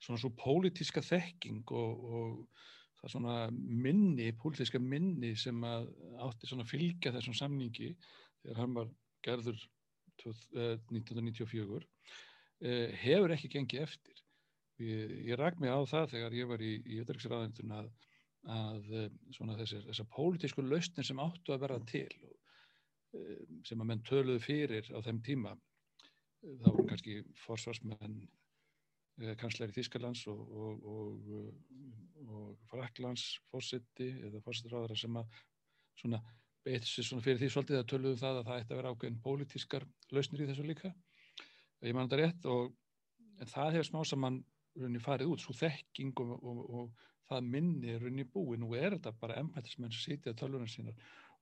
Svona 0.00 0.20
svo 0.20 0.30
pólitíska 0.36 1.02
þekking 1.04 1.70
og, 1.76 2.04
og 2.10 2.62
það 3.00 3.14
svona 3.14 3.36
minni, 3.52 4.30
pólitíska 4.40 4.80
minni 4.82 5.34
sem 5.38 5.60
átti 5.64 6.48
svona 6.48 6.66
fylgja 6.68 7.12
þessum 7.16 7.36
samningi 7.36 7.92
þegar 8.42 8.62
hann 8.62 8.76
var 8.76 8.90
gerður 9.24 9.60
1994 10.20 11.84
eh, 12.64 12.96
hefur 13.04 13.36
ekki 13.36 13.52
gengið 13.52 13.86
eftir. 13.86 14.19
Ég, 14.80 15.10
ég 15.28 15.36
ræk 15.36 15.58
mig 15.60 15.68
á 15.68 15.80
það 15.84 16.14
þegar 16.14 16.36
ég 16.38 16.48
var 16.48 16.62
í, 16.64 16.72
í 16.88 17.00
öðruksraðendun 17.02 17.74
að 17.76 17.90
að 18.48 18.92
eh, 18.96 19.08
svona 19.34 19.56
þessar, 19.58 19.84
þessar 19.90 20.08
pólitísku 20.14 20.64
lausnir 20.64 21.04
sem 21.06 21.20
áttu 21.20 21.52
að 21.52 21.64
verða 21.66 21.80
til 21.90 22.08
og, 22.24 22.36
eh, 23.18 23.42
sem 23.68 23.80
að 23.80 23.90
menn 23.90 24.04
töluðu 24.08 24.40
fyrir 24.40 24.88
á 24.96 24.98
þeim 25.04 25.20
tíma 25.24 25.52
eh, 25.52 26.54
þá 26.62 26.68
voru 26.70 26.86
kannski 26.88 27.22
forsvarsmenn 27.44 28.22
kansleiri 29.36 29.74
Þískalands 29.76 30.22
og, 30.32 30.38
og, 30.48 30.84
og, 30.88 31.48
og 32.24 32.60
Fraklands 32.70 33.34
fórsiti 33.50 34.06
eða 34.24 34.40
fórsiturráðara 34.46 34.96
sem 34.96 35.18
að 35.20 35.34
svona 36.00 36.22
beitt 36.64 36.86
sér 36.88 37.04
svona 37.04 37.24
fyrir 37.26 37.42
því 37.42 37.50
svolítið 37.52 37.80
að 37.82 37.90
töluðu 37.90 38.14
um 38.14 38.22
það 38.22 38.38
að 38.38 38.48
það 38.48 38.62
ætti 38.62 38.72
að 38.72 38.80
vera 38.80 38.92
ákveðin 38.94 39.20
pólitískar 39.26 39.84
lausnir 40.16 40.40
í 40.40 40.48
þessu 40.48 40.64
líka 40.64 40.94
ég 41.84 41.98
man 41.98 42.08
þetta 42.08 42.20
rétt 42.22 42.48
og 42.48 42.72
það 43.52 43.76
hefur 43.76 43.90
smá 43.90 44.00
saman 44.08 44.40
farið 45.04 45.32
út, 45.32 45.42
svo 45.42 45.54
þekking 45.56 46.20
og 46.20 46.92
það 47.30 47.46
minni 47.46 47.96
runni 47.98 48.26
búi, 48.26 48.58
nú 48.58 48.72
er 48.74 48.96
þetta 48.96 49.12
bara 49.20 49.38
ennbættismenn 49.40 49.92
sem 49.94 50.14
sitja 50.14 50.34
á 50.34 50.38
tölvunum 50.38 50.70
sínar 50.70 50.96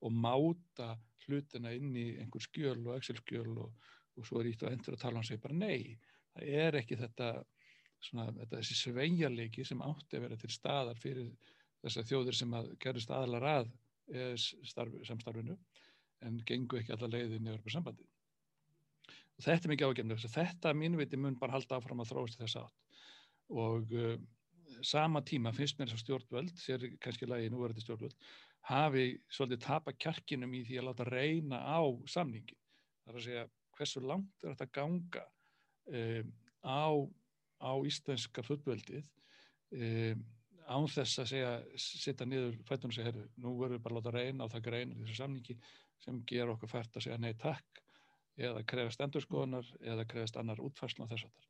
og 0.05 0.13
máta 0.13 0.93
hlutina 1.25 1.71
inn 1.75 1.95
í 1.97 2.07
einhver 2.21 2.43
skjöl 2.43 2.79
og 2.85 2.95
Excel 2.97 3.19
skjöl 3.19 3.57
og, 3.65 3.87
og 4.15 4.27
svo 4.27 4.41
er 4.41 4.51
ítt 4.51 4.63
og 4.63 4.71
endur 4.71 4.95
að 4.95 5.03
tala 5.03 5.21
um 5.21 5.25
sig 5.25 5.41
bara 5.41 5.57
nei, 5.57 5.97
það 6.33 6.53
er 6.63 6.79
ekki 6.81 6.99
þetta, 6.99 7.31
svona, 8.05 8.29
þetta 8.37 8.61
þessi 8.61 8.77
sveigjarleiki 8.83 9.65
sem 9.67 9.81
átti 9.85 10.19
að 10.19 10.25
vera 10.27 10.39
til 10.39 10.51
staðar 10.53 11.01
fyrir 11.01 11.33
þessar 11.83 12.07
þjóðir 12.11 12.37
sem 12.37 12.55
að 12.59 12.71
gerist 12.83 13.11
aðlar 13.15 13.47
að 13.49 13.73
samstarfinu 14.39 15.57
en 16.25 16.39
gengu 16.47 16.79
ekki 16.79 16.95
alla 16.95 17.11
leiðin 17.11 17.47
í 17.47 17.53
örfur 17.53 17.75
sambandi 17.75 18.07
og 19.37 19.45
þetta 19.45 19.67
er 19.67 19.73
mikið 19.73 19.91
ágefnir 19.91 20.23
þetta 20.33 20.73
mínu 20.75 20.99
viti 20.99 21.19
mun 21.19 21.37
bara 21.39 21.55
halda 21.55 21.77
áfram 21.77 22.01
að 22.03 22.11
þróast 22.13 22.41
þess 22.41 22.59
aft 22.63 22.88
og 23.49 23.93
uh, 23.95 24.15
sama 24.85 25.21
tíma 25.25 25.53
finnst 25.55 25.79
mér 25.79 25.89
þess 25.89 25.99
að 25.99 26.05
stjórnvöld, 26.05 26.55
sér 26.61 26.85
kannski 27.01 27.27
lagi 27.27 27.49
núverði 27.51 27.83
stjórnvöld, 27.83 28.15
hafi 28.69 29.05
svolítið 29.31 29.63
tapa 29.65 29.93
kjarkinum 29.97 30.53
í 30.53 30.63
því 30.67 30.79
að 30.79 30.89
láta 30.89 31.07
reyna 31.09 31.61
á 31.63 31.81
samningin. 32.11 32.59
Það 33.03 33.13
er 33.13 33.19
að 33.19 33.25
segja 33.25 33.45
hversu 33.79 34.03
langt 34.03 34.43
er 34.43 34.53
þetta 34.53 34.73
ganga 34.75 35.23
um, 35.89 36.33
á, 36.63 36.87
á 37.63 37.71
íslenska 37.87 38.43
fullvöldið 38.45 39.07
um, 39.75 40.23
án 40.69 40.87
þess 40.91 41.21
að 41.23 41.29
segja, 41.31 41.51
sitta 41.81 42.27
niður 42.27 42.57
fættunum 42.67 42.93
og 42.93 42.97
segja, 42.97 43.09
herru, 43.09 43.27
nú 43.41 43.55
verður 43.57 43.77
við 43.77 43.85
bara 43.85 43.95
að 43.95 44.01
láta 44.01 44.15
reyna 44.15 44.45
á 44.45 44.51
það 44.53 44.65
grein 44.67 44.95
þessu 44.99 45.17
samningi 45.17 45.55
sem 46.03 46.19
ger 46.29 46.51
okkur 46.53 46.71
fært 46.71 46.99
að 46.99 47.07
segja 47.07 47.21
nei 47.21 47.33
takk 47.39 47.81
eða 48.39 48.63
krefast 48.69 49.01
endurskoðunar 49.03 49.67
eða 49.81 50.05
krefast 50.07 50.37
annar 50.39 50.61
útfærslan 50.63 51.09
á 51.09 51.11
þess 51.11 51.27
að 51.27 51.33
þar. 51.33 51.47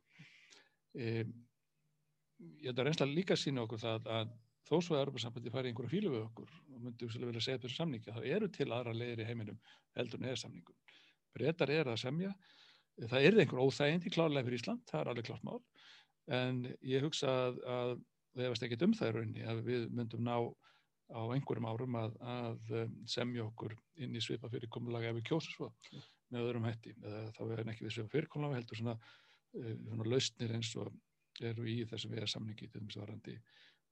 Um, 1.00 1.34
ég 2.40 2.70
held 2.70 2.80
að 2.80 2.90
reynsla 2.90 3.10
líka 3.10 3.38
sína 3.40 3.66
okkur 3.66 3.82
það 3.82 4.10
að 4.20 4.32
þó 4.70 4.76
svo 4.84 4.96
að 4.96 5.04
Europasambandi 5.04 5.54
fari 5.54 5.72
einhverja 5.72 5.92
fílu 5.92 6.12
við 6.14 6.24
okkur 6.28 6.52
og 6.54 6.82
myndi 6.84 7.10
við 7.10 7.26
vilja 7.30 7.44
segja 7.44 7.62
þessu 7.64 7.80
samningi 7.80 8.14
þá 8.14 8.22
eru 8.36 8.50
til 8.54 8.70
aðra 8.70 8.94
leiðir 8.96 9.24
í 9.24 9.28
heiminum 9.30 9.60
heldur 9.98 10.22
neða 10.22 10.42
samningum. 10.44 10.78
Breytar 11.36 11.72
er 11.74 11.90
að 11.90 12.02
semja, 12.04 12.32
það 13.00 13.26
er 13.28 13.40
einhver 13.42 13.64
óþægindi 13.64 14.14
klárlega 14.14 14.48
fyrir 14.48 14.62
Ísland, 14.62 14.86
það 14.90 15.02
er 15.02 15.12
alveg 15.12 15.30
klart 15.30 15.46
mál. 15.48 15.60
En 16.40 16.62
ég 16.86 17.06
hugsa 17.06 17.34
að, 17.48 17.60
að 17.66 17.94
við 18.38 18.46
hefast 18.46 18.66
ekkit 18.68 18.86
um 18.86 18.96
það 18.98 19.12
í 19.12 19.16
rauninni 19.18 19.46
að 19.50 19.62
við 19.66 19.86
myndum 19.98 20.26
ná 20.26 20.36
á 21.10 21.22
einhverjum 21.34 21.66
árum 21.66 21.98
að, 21.98 22.18
að 22.22 22.74
um, 22.84 22.98
semja 23.10 23.48
okkur 23.48 23.74
inn 24.04 24.14
í 24.14 24.22
svipa 24.22 24.50
fyrirkomulega 24.52 25.10
ef 25.10 25.18
við 25.18 25.30
kjósum 25.32 25.56
svo 25.56 25.70
með 26.30 26.44
öðrum 26.44 26.68
hætti. 26.70 26.94
Þá 27.34 27.42
er 27.48 27.64
ekki 27.64 27.88
við 27.88 27.96
svipa 27.96 28.14
fyrirkomulega 28.14 28.60
heldur 28.60 28.78
svona, 28.78 28.96
uh, 29.58 29.72
svona 29.88 30.10
lausnir 30.14 30.54
eins 30.54 30.70
og 30.78 30.92
eru 31.48 31.68
í 31.70 31.78
þessum 31.90 32.14
við 32.14 32.24
er 32.24 32.32
samningi 32.34 32.70
til 32.72 32.84
þess 32.86 33.00
varandi, 33.02 33.36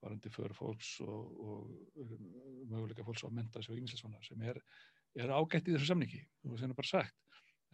varandi 0.04 0.32
för 0.34 0.56
fólks 0.58 0.92
og, 1.06 1.40
og 1.48 2.04
um, 2.04 2.28
möguleika 2.74 3.06
fólks 3.08 3.26
að 3.28 3.38
menta 3.40 3.64
sig 3.64 3.74
og 3.74 3.82
ímislega 3.82 4.04
svona 4.04 4.24
sem 4.26 4.44
er, 4.44 4.60
er 5.18 5.34
ágætt 5.38 5.70
í 5.70 5.78
þessu 5.78 5.92
samningi 5.94 6.22
og 6.46 6.60
það 6.60 6.70
er 6.70 6.78
bara 6.82 6.94
sagt. 6.94 7.24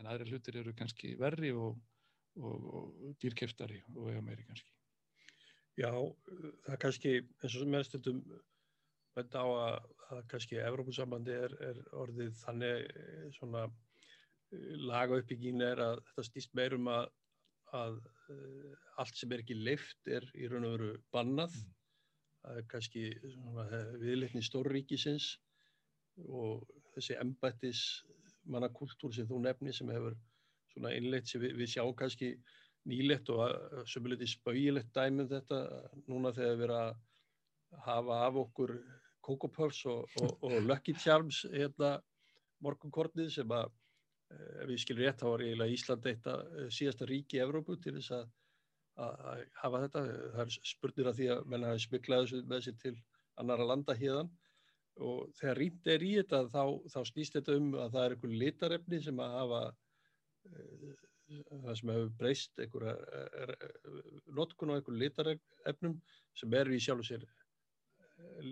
En 0.01 0.09
aðri 0.09 0.31
hlutir 0.31 0.61
eru 0.61 0.73
kannski 0.77 1.13
verri 1.19 1.51
og, 1.53 1.77
og, 2.41 2.71
og 2.73 3.19
dýrkeftari 3.21 3.83
og 3.93 4.09
eða 4.09 4.23
meiri 4.25 4.47
kannski. 4.47 4.73
Já, 5.77 5.89
það 6.67 6.79
kannski 6.81 7.13
eins 7.19 7.53
og 7.53 7.61
sem 7.63 7.77
er 7.77 7.85
stundum 7.87 8.23
benda 9.17 9.41
á 9.41 9.47
að, 9.47 9.87
að 10.13 10.21
kannski 10.31 10.59
Evrópussambandi 10.61 11.33
er, 11.33 11.55
er 11.69 11.81
orðið 11.97 12.35
þannig 12.41 12.85
eh, 12.89 13.25
svona 13.37 13.65
eh, 13.67 14.71
laga 14.89 15.19
uppbyggín 15.21 15.63
er 15.65 15.81
að 15.81 16.01
þetta 16.09 16.25
stýst 16.29 16.55
meirum 16.57 16.89
að, 16.93 17.09
að 17.77 17.99
uh, 18.33 18.73
allt 19.01 19.19
sem 19.19 19.31
er 19.33 19.43
ekki 19.43 19.57
leift 19.59 20.11
er 20.17 20.25
í 20.37 20.49
raun 20.49 20.67
og 20.67 20.75
veru 20.77 20.91
bannað 21.15 21.55
mm. 21.57 21.71
það 22.43 22.59
er 22.59 22.67
kannski 22.73 23.05
viðleikni 24.01 24.43
stórríkisins 24.45 25.29
og 26.29 26.67
þessi 26.93 27.17
embættis 27.17 27.85
mannakultúr 28.43 29.13
sem 29.15 29.27
þú 29.29 29.39
nefni 29.45 29.73
sem 29.73 29.89
hefur 29.89 30.17
svona 30.73 30.91
innleitt 30.97 31.29
sem 31.29 31.41
við, 31.41 31.55
við 31.57 31.73
sjá 31.75 31.83
kannski 31.97 32.33
nýlegt 32.89 33.29
og 33.31 33.87
sömulegt 33.87 34.25
í 34.25 34.29
spauilegt 34.29 34.91
dæmum 34.95 35.29
þetta 35.31 35.61
núna 36.11 36.33
þegar 36.35 36.57
við 36.59 36.65
erum 36.67 36.81
að 36.81 37.83
hafa 37.85 38.19
af 38.27 38.39
okkur 38.43 38.75
Coco 39.23 39.47
Puffs 39.47 39.85
og, 39.87 40.09
og, 40.19 40.33
og 40.43 40.57
Lucky 40.67 40.93
Charms 40.99 41.45
hérna 41.53 41.95
morgunkornið 42.63 43.31
sem 43.37 43.53
að 43.55 43.69
eh, 43.69 43.82
ef 44.63 44.71
ég 44.71 44.81
skilur 44.81 45.05
rétt 45.05 45.21
þá 45.21 45.27
var 45.29 45.43
eiginlega 45.45 45.75
Ísland 45.75 46.07
eitt 46.09 46.29
að 46.29 46.45
eh, 46.59 46.69
síðasta 46.77 47.09
ríki 47.09 47.39
í 47.39 47.43
Evrópu 47.43 47.77
til 47.81 47.95
þess 47.97 48.13
að, 48.17 48.23
að 49.05 49.43
hafa 49.61 49.83
þetta 49.85 50.03
það 50.07 50.41
er 50.45 50.55
spurnir 50.71 51.11
af 51.11 51.19
því 51.19 51.29
að 51.35 51.45
menna 51.53 51.73
hafi 51.73 51.85
smiklaði 51.87 52.29
þessu 52.31 52.49
með 52.51 52.65
sér 52.67 52.79
til 52.83 52.95
annara 53.41 53.69
landa 53.69 53.95
híðan 53.97 54.31
og 55.03 55.31
þegar 55.39 55.59
rýmt 55.61 55.87
er 55.89 56.05
í 56.05 56.11
þetta 56.19 56.43
þá, 56.53 56.63
þá 56.93 56.99
snýst 57.09 57.39
þetta 57.39 57.57
um 57.57 57.71
að 57.81 57.95
það 57.95 58.03
er 58.03 58.15
einhver 58.15 58.35
litarefni 58.43 58.99
sem 59.01 59.21
að 59.23 59.37
hafa 59.39 59.61
e, 60.45 60.65
það 61.63 61.79
sem 61.79 61.93
hefur 61.95 62.11
breyst 62.19 62.61
einhverja 62.61 62.93
notkun 64.37 64.73
á 64.73 64.77
einhverju 64.77 65.01
litarefnum 65.01 65.95
sem 66.37 66.59
eru 66.59 66.77
í 66.77 66.83
sjálf 66.83 67.01
og 67.01 67.09
sér 67.09 67.25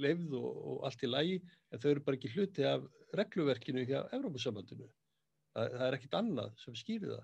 leifð 0.01 0.33
og, 0.39 0.49
og 0.71 0.87
allt 0.87 1.05
í 1.05 1.09
lægi 1.09 1.37
en 1.71 1.83
þau 1.83 1.89
eru 1.91 2.03
bara 2.07 2.17
ekki 2.17 2.33
hluti 2.33 2.65
af 2.67 2.87
regluverkinu 3.17 3.85
hjá 3.87 3.99
Evrópussambandinu. 4.15 4.87
Það, 5.51 5.71
það 5.77 5.85
er 5.87 5.97
ekkit 5.97 6.17
annað 6.19 6.51
sem 6.63 6.77
skýrir 6.79 7.13
það. 7.15 7.23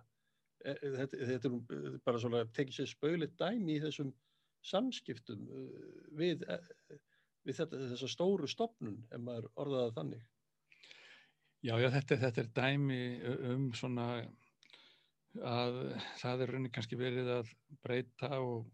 E, 0.57 0.71
e, 0.71 0.93
þetta, 0.95 1.19
þetta 1.31 1.51
er 1.51 1.99
bara 2.07 2.23
svona 2.23 2.45
tekið 2.57 2.79
sér 2.79 2.89
spauðleitt 2.91 3.37
dæmi 3.39 3.77
í 3.77 3.83
þessum 3.83 4.13
samskiptum 4.67 5.45
e, 5.47 5.67
við, 6.19 6.47
við 7.47 7.61
þetta, 7.61 7.83
þessa 7.93 8.11
stóru 8.11 8.49
stopnun 8.51 8.99
ef 9.11 9.23
maður 9.23 9.51
orðaða 9.63 9.93
þannig. 9.99 10.25
Já, 11.65 11.73
já, 11.81 11.87
þetta, 11.93 12.19
þetta 12.25 12.43
er 12.43 12.51
dæmi 12.57 13.01
um 13.53 13.69
svona 13.75 14.09
að 15.37 15.77
það 16.17 16.43
er 16.43 16.51
rauninni 16.51 16.73
kannski 16.73 16.97
verið 16.97 17.29
að 17.39 17.49
breyta 17.83 18.29
og 18.41 18.67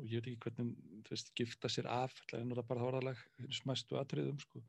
og 0.00 0.08
ég 0.08 0.22
veit 0.22 0.30
ekki 0.30 0.44
hvernig 0.46 0.70
þú 1.06 1.14
veist, 1.14 1.32
gifta 1.36 1.70
sér 1.72 1.88
af 1.92 2.14
það 2.30 2.54
er 2.54 2.62
bara 2.68 2.84
þáraðlag 2.84 3.22
smæstu 3.60 3.98
atriðum 4.00 4.38
sko. 4.42 4.62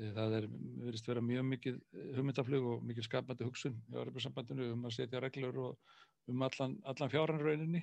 Eh, 0.00 0.12
það 0.16 0.36
er 0.38 0.46
verist 0.86 1.08
vera 1.08 1.22
mjög 1.24 1.46
mikið 1.50 1.76
eh, 1.76 2.08
hugmyndaflug 2.16 2.68
og 2.72 2.84
mikið 2.88 3.06
skapandi 3.06 3.46
hugsun 3.46 3.76
í 3.90 3.98
áriðbjörnsambandinu 3.98 4.70
um 4.74 4.86
að 4.88 4.96
setja 4.96 5.20
reglur 5.22 5.60
og 5.66 5.96
um 6.30 6.44
allan, 6.46 6.76
allan 6.88 7.12
fjáranrauninni 7.12 7.82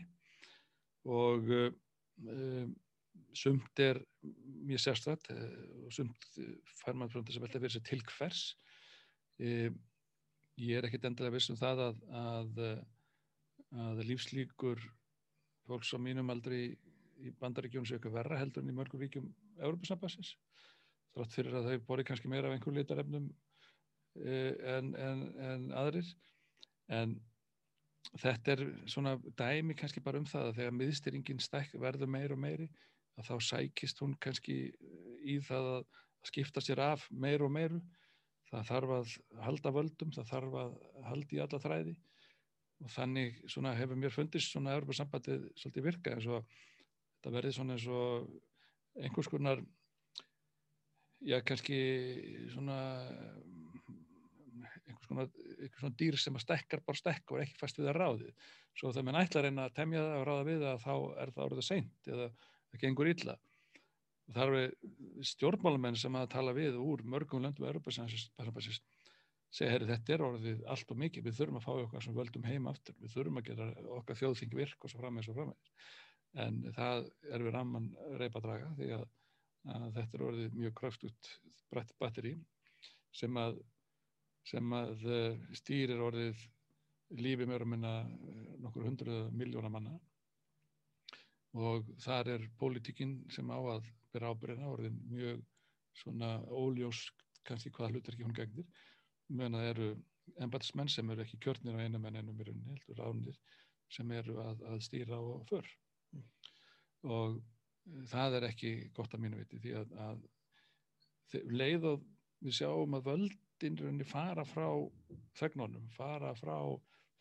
og 1.08 1.50
um, 1.52 2.72
sumt 3.36 3.82
er 3.84 4.00
mjög 4.68 4.82
sérstætt 4.84 5.30
og 5.32 5.94
sumt 5.96 6.28
fær 6.82 6.98
maður 6.98 7.18
frá 7.18 7.28
þess 7.28 7.40
að 7.40 7.46
velta 7.46 7.62
fyrir 7.64 7.76
sig 7.76 7.86
til 7.88 8.04
hvers. 8.12 8.42
Um, 9.40 9.78
ég 10.60 10.80
er 10.80 10.88
ekkit 10.88 11.08
endilega 11.08 11.38
viss 11.38 11.52
um 11.54 11.60
það 11.60 11.84
að, 11.86 12.02
að, 12.22 12.62
að 13.86 14.04
lífslíkur 14.10 14.82
fólks 15.68 15.94
á 15.94 16.00
mínum 16.02 16.34
aldrei 16.34 16.62
í, 16.68 17.34
bandaríkjónu 17.40 17.88
séu 17.88 18.00
eitthvað 18.00 18.20
verra 18.22 18.42
heldur 18.42 18.66
en 18.66 18.74
í 18.74 18.78
mörgum 18.78 19.04
ríkjum 19.04 19.30
Európa-sambassins 19.60 20.36
þrátt 21.18 21.38
fyrir 21.38 21.58
að 21.58 21.72
þau 21.72 21.86
bori 21.90 22.06
kannski 22.08 22.32
meira 22.32 22.50
af 22.50 22.56
einhver 22.56 22.78
litarefnum 22.78 23.28
eh, 24.22 24.54
en, 24.78 24.94
en, 24.96 25.24
en 25.50 25.68
aðrir. 25.78 26.10
En 26.94 27.18
þetta 28.22 28.54
er 28.56 28.66
svona 28.88 29.18
dæmi 29.40 29.76
kannski 29.78 30.04
bara 30.04 30.22
um 30.22 30.28
það 30.30 30.52
að 30.52 30.60
þegar 30.62 30.78
miðstyringin 30.78 31.42
verður 31.82 32.12
meir 32.12 32.36
og 32.36 32.40
meiri 32.40 32.70
að 33.18 33.32
þá 33.32 33.36
sækist 33.50 34.02
hún 34.04 34.16
kannski 34.22 34.58
í 35.26 35.40
það 35.44 35.72
að 35.78 35.88
skipta 36.28 36.62
sér 36.62 36.84
af 36.86 37.08
meir 37.12 37.44
og 37.46 37.52
meiru. 37.54 37.82
Það 38.48 38.68
þarf 38.70 38.94
að 38.96 39.16
halda 39.44 39.72
völdum, 39.76 40.12
það 40.16 40.30
þarf 40.30 40.54
að 40.62 40.76
halda 41.10 41.36
í 41.36 41.40
alla 41.44 41.60
þræði. 41.60 41.96
Og 42.86 42.92
þannig 42.94 43.42
hefur 43.80 44.00
mér 44.00 44.14
fundist 44.14 44.54
svona 44.54 44.76
Európa 44.78 44.96
sambandið 44.96 45.50
svolítið 45.58 45.88
virka 45.90 46.14
eins 46.14 46.28
og 46.30 46.46
þetta 47.18 47.34
verði 47.34 47.54
svona 47.58 47.76
eins 47.76 47.88
og 47.90 48.30
einhvers 49.02 49.30
konar 49.34 49.64
já 51.26 51.40
kannski 51.46 51.80
svona 52.54 52.78
einhvers 54.88 55.08
konar, 55.10 55.32
einhvers 55.58 55.80
konar 55.80 55.98
dýr 56.00 56.20
sem 56.22 56.38
að 56.38 56.46
stekkar 56.46 56.84
bara 56.86 57.02
stekka 57.02 57.34
og 57.34 57.40
er 57.40 57.48
ekki 57.48 57.60
fast 57.60 57.80
við 57.80 57.92
að 57.92 58.00
ráði 58.02 58.32
svo 58.78 58.92
þegar 58.92 59.08
mann 59.08 59.20
ætlar 59.24 59.50
einn 59.50 59.64
að 59.64 59.76
temja 59.78 60.04
það 60.04 60.20
og 60.20 60.28
ráða 60.30 60.48
við 60.48 60.64
það 60.68 60.84
þá 60.86 60.96
er 61.24 61.34
það 61.34 61.46
orðið 61.48 61.68
seint 61.68 62.12
eða 62.14 62.30
það 62.38 62.82
gengur 62.84 63.12
illa. 63.12 63.38
Og 64.28 64.36
það 64.36 64.52
eru 64.52 65.26
stjórnmálamenn 65.32 65.98
sem 65.98 66.18
að 66.20 66.30
tala 66.36 66.54
við 66.54 66.78
úr 66.84 67.04
mörgum 67.08 67.46
löndum 67.46 67.68
Európa 67.70 67.94
sambandsins 67.96 68.82
segja, 69.48 69.72
herri, 69.72 69.88
þetta 69.88 70.14
er 70.14 70.24
orðið 70.28 70.66
allt 70.74 70.92
og 70.92 71.00
mikið, 71.02 71.26
við 71.28 71.38
þurfum 71.38 71.60
að 71.60 71.66
fá 71.66 71.72
okkar 71.74 72.04
sem 72.04 72.16
völdum 72.18 72.48
heim 72.48 72.68
aftur, 72.68 72.98
við 73.00 73.14
þurfum 73.14 73.40
að 73.40 73.48
gera 73.48 73.68
okkar 73.96 74.20
þjóðþing 74.20 74.58
virk 74.60 74.84
og 74.84 74.92
svo 74.92 75.02
frammeins 75.02 75.30
og 75.32 75.38
frammeins. 75.38 75.72
En 76.44 76.60
það 76.76 77.08
er 77.32 77.46
við 77.46 77.56
ramman 77.56 77.88
reypa 78.20 78.42
draga 78.44 78.74
því 78.78 78.90
að, 78.98 79.06
að 79.74 79.88
þetta 79.98 80.18
er 80.18 80.26
orðið 80.28 80.60
mjög 80.62 80.76
kraftut 80.82 81.32
batteri 82.00 82.34
sem 83.16 83.40
að, 83.40 83.60
sem 84.48 84.74
að 84.78 85.08
eh, 85.12 85.40
stýrir 85.60 86.04
orðið 86.04 86.44
lífi 87.18 87.48
mjög 87.48 87.66
að 87.66 87.72
minna 87.74 87.94
eh, 88.04 88.54
nokkur 88.64 88.88
hundruð 88.88 89.32
miljóna 89.36 89.72
manna. 89.72 89.96
Og 91.58 91.88
þar 92.04 92.34
er 92.36 92.50
pólitíkinn 92.60 93.22
sem 93.34 93.48
á 93.50 93.58
að 93.58 93.88
byrja 94.14 94.34
ábyrðina 94.34 94.72
orðin 94.74 95.00
mjög 95.10 95.42
svona 95.98 96.36
óljós 96.54 97.08
kannski 97.48 97.72
hvaða 97.74 97.96
hlutur 97.96 98.14
ekki 98.14 98.28
hún 98.28 98.38
gegnir. 98.38 98.68
Meðan 99.32 99.58
það 99.58 99.70
eru 99.72 99.90
embatismenn 100.44 100.92
sem 100.92 101.10
eru 101.12 101.24
ekki 101.24 101.40
kjörnir 101.44 101.80
á 101.80 101.84
einum 101.84 102.06
en 102.06 102.20
einum 102.20 102.40
í 102.42 102.48
rauninni, 102.48 102.76
heldur 102.76 103.00
ránir 103.02 103.40
sem 103.92 104.12
eru 104.12 104.38
að, 104.44 104.64
að 104.68 104.82
stýra 104.84 105.20
og 105.24 105.46
för. 105.50 105.68
Mm. 106.16 106.28
og 107.12 107.40
það 108.12 108.40
er 108.40 108.48
ekki 108.50 108.72
gott 108.96 109.14
að 109.16 109.24
mínu 109.24 109.42
viti 109.42 109.62
því 109.64 109.74
að, 109.82 109.94
að 110.08 111.46
leið 111.52 111.88
og 111.92 112.06
við 112.46 112.58
sjáum 112.60 112.98
að 112.98 113.10
völdin 113.12 113.80
rauninni 113.80 114.08
fara 114.08 114.46
frá 114.48 114.68
þegnunum, 115.40 115.88
fara 115.96 116.34
frá 116.38 116.58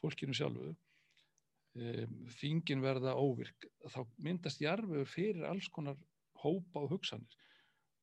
fólkinu 0.03 0.37
sjálfu 0.37 0.73
um, 0.73 2.21
þingin 2.39 2.85
verða 2.85 3.17
óvirk 3.17 3.69
þá 3.89 4.01
myndast 4.23 4.63
jarfur 4.63 5.09
fyrir 5.09 5.47
alls 5.49 5.69
konar 5.73 5.99
hópa 6.43 6.85
og 6.85 6.93
hugsanir 6.97 7.43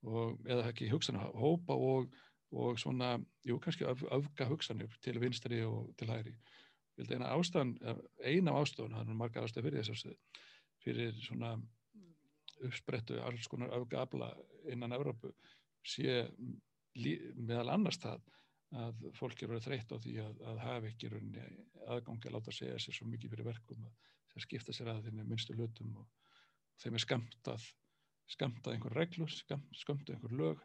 og, 0.04 0.39
eða 0.49 0.71
ekki 0.71 0.89
hugsanir, 0.91 1.30
hópa 1.38 1.78
og 1.78 2.12
og 2.54 2.80
svona, 2.80 3.17
jú, 3.45 3.58
kannski 3.62 3.86
öf, 3.89 4.04
öfga 4.13 4.45
hugsanir 4.45 4.91
til 5.02 5.19
vinstri 5.21 5.63
og 5.65 5.93
til 5.97 6.12
hægri. 6.12 6.36
Ég 6.97 7.08
held 7.08 7.12
að 7.12 7.15
eina 7.17 7.30
ástæðan, 7.34 7.71
eina 8.21 8.54
ástæðan, 8.60 8.97
það 8.97 9.10
er 9.10 9.17
marga 9.17 9.45
ástæði 9.45 9.65
fyrir 9.65 9.88
þess 9.88 10.06
að 10.06 10.43
fyrir 10.84 11.15
svona 11.26 11.54
uppsprettu 12.67 13.19
alls 13.23 13.49
konar 13.52 13.73
öfga 13.78 14.04
abla 14.04 14.30
innan 14.71 14.95
Európu 14.95 15.34
sé 15.84 16.23
meðal 16.95 17.73
annars 17.73 17.99
það 18.02 18.23
að 18.73 19.06
fólk 19.17 19.43
eru 19.45 19.60
þreytt 19.62 19.91
á 19.93 19.97
því 20.02 20.15
að, 20.23 20.41
að 20.49 20.60
hafa 20.63 20.89
ekki 20.89 21.10
aðgangi 21.93 22.30
að 22.30 22.36
láta 22.38 22.54
segja 22.56 22.80
sér 22.82 22.97
svo 22.97 23.08
mikið 23.10 23.34
fyrir 23.34 23.49
verkum 23.49 23.86
að 23.86 24.45
skipta 24.45 24.73
sér 24.73 24.89
að 24.93 25.08
þinni 25.08 25.26
minnstu 25.28 25.56
hlutum 25.58 25.91
og 26.02 26.08
þeim 26.82 26.97
er 26.97 27.04
skamtað, 27.04 27.65
skamtað 28.34 28.76
einhver 28.76 28.95
reglur, 28.97 29.34
skamtað 29.34 30.15
einhver 30.15 30.38
lög 30.39 30.63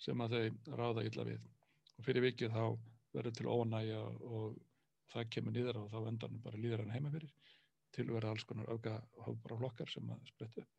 sem 0.00 0.20
að 0.20 0.36
þau 0.36 0.76
ráða 0.80 1.06
illa 1.08 1.26
við. 1.28 1.46
Og 1.96 2.04
fyrir 2.04 2.26
vikið 2.28 2.52
þá 2.56 2.64
verður 3.14 3.36
til 3.36 3.48
ónægja 3.50 4.02
og 4.04 4.58
það 5.10 5.30
kemur 5.34 5.56
nýðar 5.56 5.80
og 5.80 5.88
þá 5.92 5.98
endan 6.10 6.42
bara 6.44 6.60
líður 6.60 6.84
hann 6.84 6.94
heima 6.94 7.12
fyrir 7.14 7.32
til 7.94 8.06
að 8.06 8.14
vera 8.18 8.34
alls 8.34 8.46
konar 8.46 8.70
auka 8.70 9.00
hópar 9.26 9.56
og 9.56 9.62
flokkar 9.64 9.90
sem 9.90 10.12
að 10.12 10.28
spretta 10.30 10.62
upp. 10.62 10.76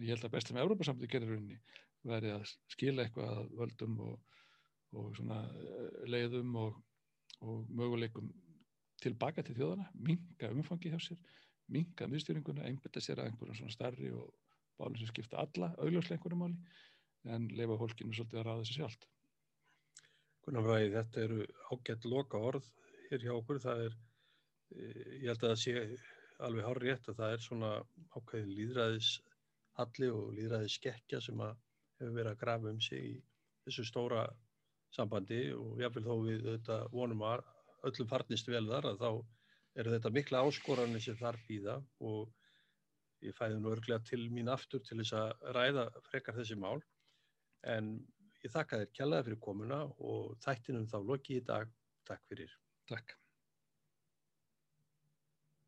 Ég 0.00 0.14
held 0.14 0.24
að 0.24 0.34
bestum 0.34 0.58
Európa-samtið 0.60 1.10
gerir 1.12 1.32
rauninni 1.34 1.58
verið 2.08 2.36
að 2.38 2.52
skila 2.72 3.04
eitthvað 3.04 3.32
að 3.36 3.50
völdum 3.58 3.98
og, 4.06 4.38
og 4.96 5.10
svona 5.18 5.40
eh, 5.50 5.98
leiðum 6.08 6.54
og, 6.56 6.78
og 7.44 7.66
möguleikum 7.68 8.30
tilbaka 9.00 9.44
til 9.44 9.56
þjóðana, 9.58 9.88
minga 10.08 10.50
umfangi 10.54 10.92
hjá 10.92 11.00
sér, 11.04 11.20
minga 11.72 12.08
miðstýringuna, 12.08 12.64
einbetta 12.68 13.02
sér 13.04 13.20
að 13.20 13.30
einhverjum 13.30 13.58
svona 13.60 13.76
starri 13.76 14.12
og 14.12 14.32
bálum 14.80 14.96
sem 15.00 15.10
skipta 15.10 15.40
alla 15.40 15.72
augljóslega 15.76 16.18
einhverju 16.18 16.40
máli 16.40 17.34
en 17.34 17.48
leifa 17.56 17.76
fólkinu 17.80 18.16
svolítið 18.16 18.40
að 18.40 18.46
ráða 18.48 18.68
sér 18.68 18.78
sjálft. 18.80 19.08
Gunnar 20.44 20.64
Bræði, 20.64 20.92
þetta 20.96 21.24
eru 21.26 21.42
ágætt 21.74 22.08
loka 22.08 22.40
orð 22.50 22.70
hér 23.10 23.26
hjá 23.26 23.34
okkur, 23.36 23.60
það 23.60 23.84
er, 23.88 23.98
eh, 24.76 25.02
ég 25.20 25.28
held 25.28 25.44
að 25.44 25.50
það 25.50 25.60
sé 25.64 25.74
alveg 26.40 26.64
hár 26.64 26.80
rétt 26.80 27.12
að 27.12 27.20
það 27.20 27.34
er 27.36 27.44
svona 27.44 27.72
ákveðin 28.16 28.56
líðræðishalli 29.78 30.08
og 30.12 30.32
líðræðisskekkja 30.36 31.20
sem 31.20 31.40
að 31.40 31.56
hefur 32.00 32.14
verið 32.16 32.32
að 32.32 32.40
grafa 32.40 32.70
um 32.70 32.80
sig 32.80 33.04
í 33.04 33.14
þessu 33.64 33.84
stóra 33.84 34.24
sambandi 34.90 35.52
og 35.54 35.80
jáfnveil 35.80 36.04
þó 36.04 36.14
við 36.24 36.44
þetta 36.48 36.78
vonum 36.92 37.22
að 37.22 37.44
öllum 37.86 38.08
farnist 38.08 38.48
vel 38.48 38.66
þar 38.66 38.90
að 38.90 38.98
þá 39.00 39.10
eru 39.80 39.94
þetta 39.94 40.10
mikla 40.10 40.42
áskoranir 40.44 41.00
sem 41.04 41.16
þar 41.16 41.38
býða 41.46 41.76
og 42.00 42.32
ég 43.22 43.36
fæði 43.36 43.60
nú 43.60 43.70
örglega 43.70 44.02
til 44.04 44.28
mín 44.32 44.50
aftur 44.50 44.82
til 44.82 44.98
þess 44.98 45.12
að 45.12 45.54
ræða 45.54 45.86
frekar 46.08 46.36
þessi 46.36 46.56
mál 46.58 46.80
en 47.62 47.94
ég 48.42 48.50
þakka 48.50 48.80
þér 48.80 48.94
kjallaði 48.96 49.28
fyrir 49.28 49.42
komuna 49.46 49.82
og 49.98 50.36
þættinum 50.44 50.88
þá 50.88 50.98
loki 51.04 51.38
í 51.38 51.44
dag. 51.44 51.68
Takk 52.08 52.24
fyrir. 52.26 52.50
Takk. 52.88 53.20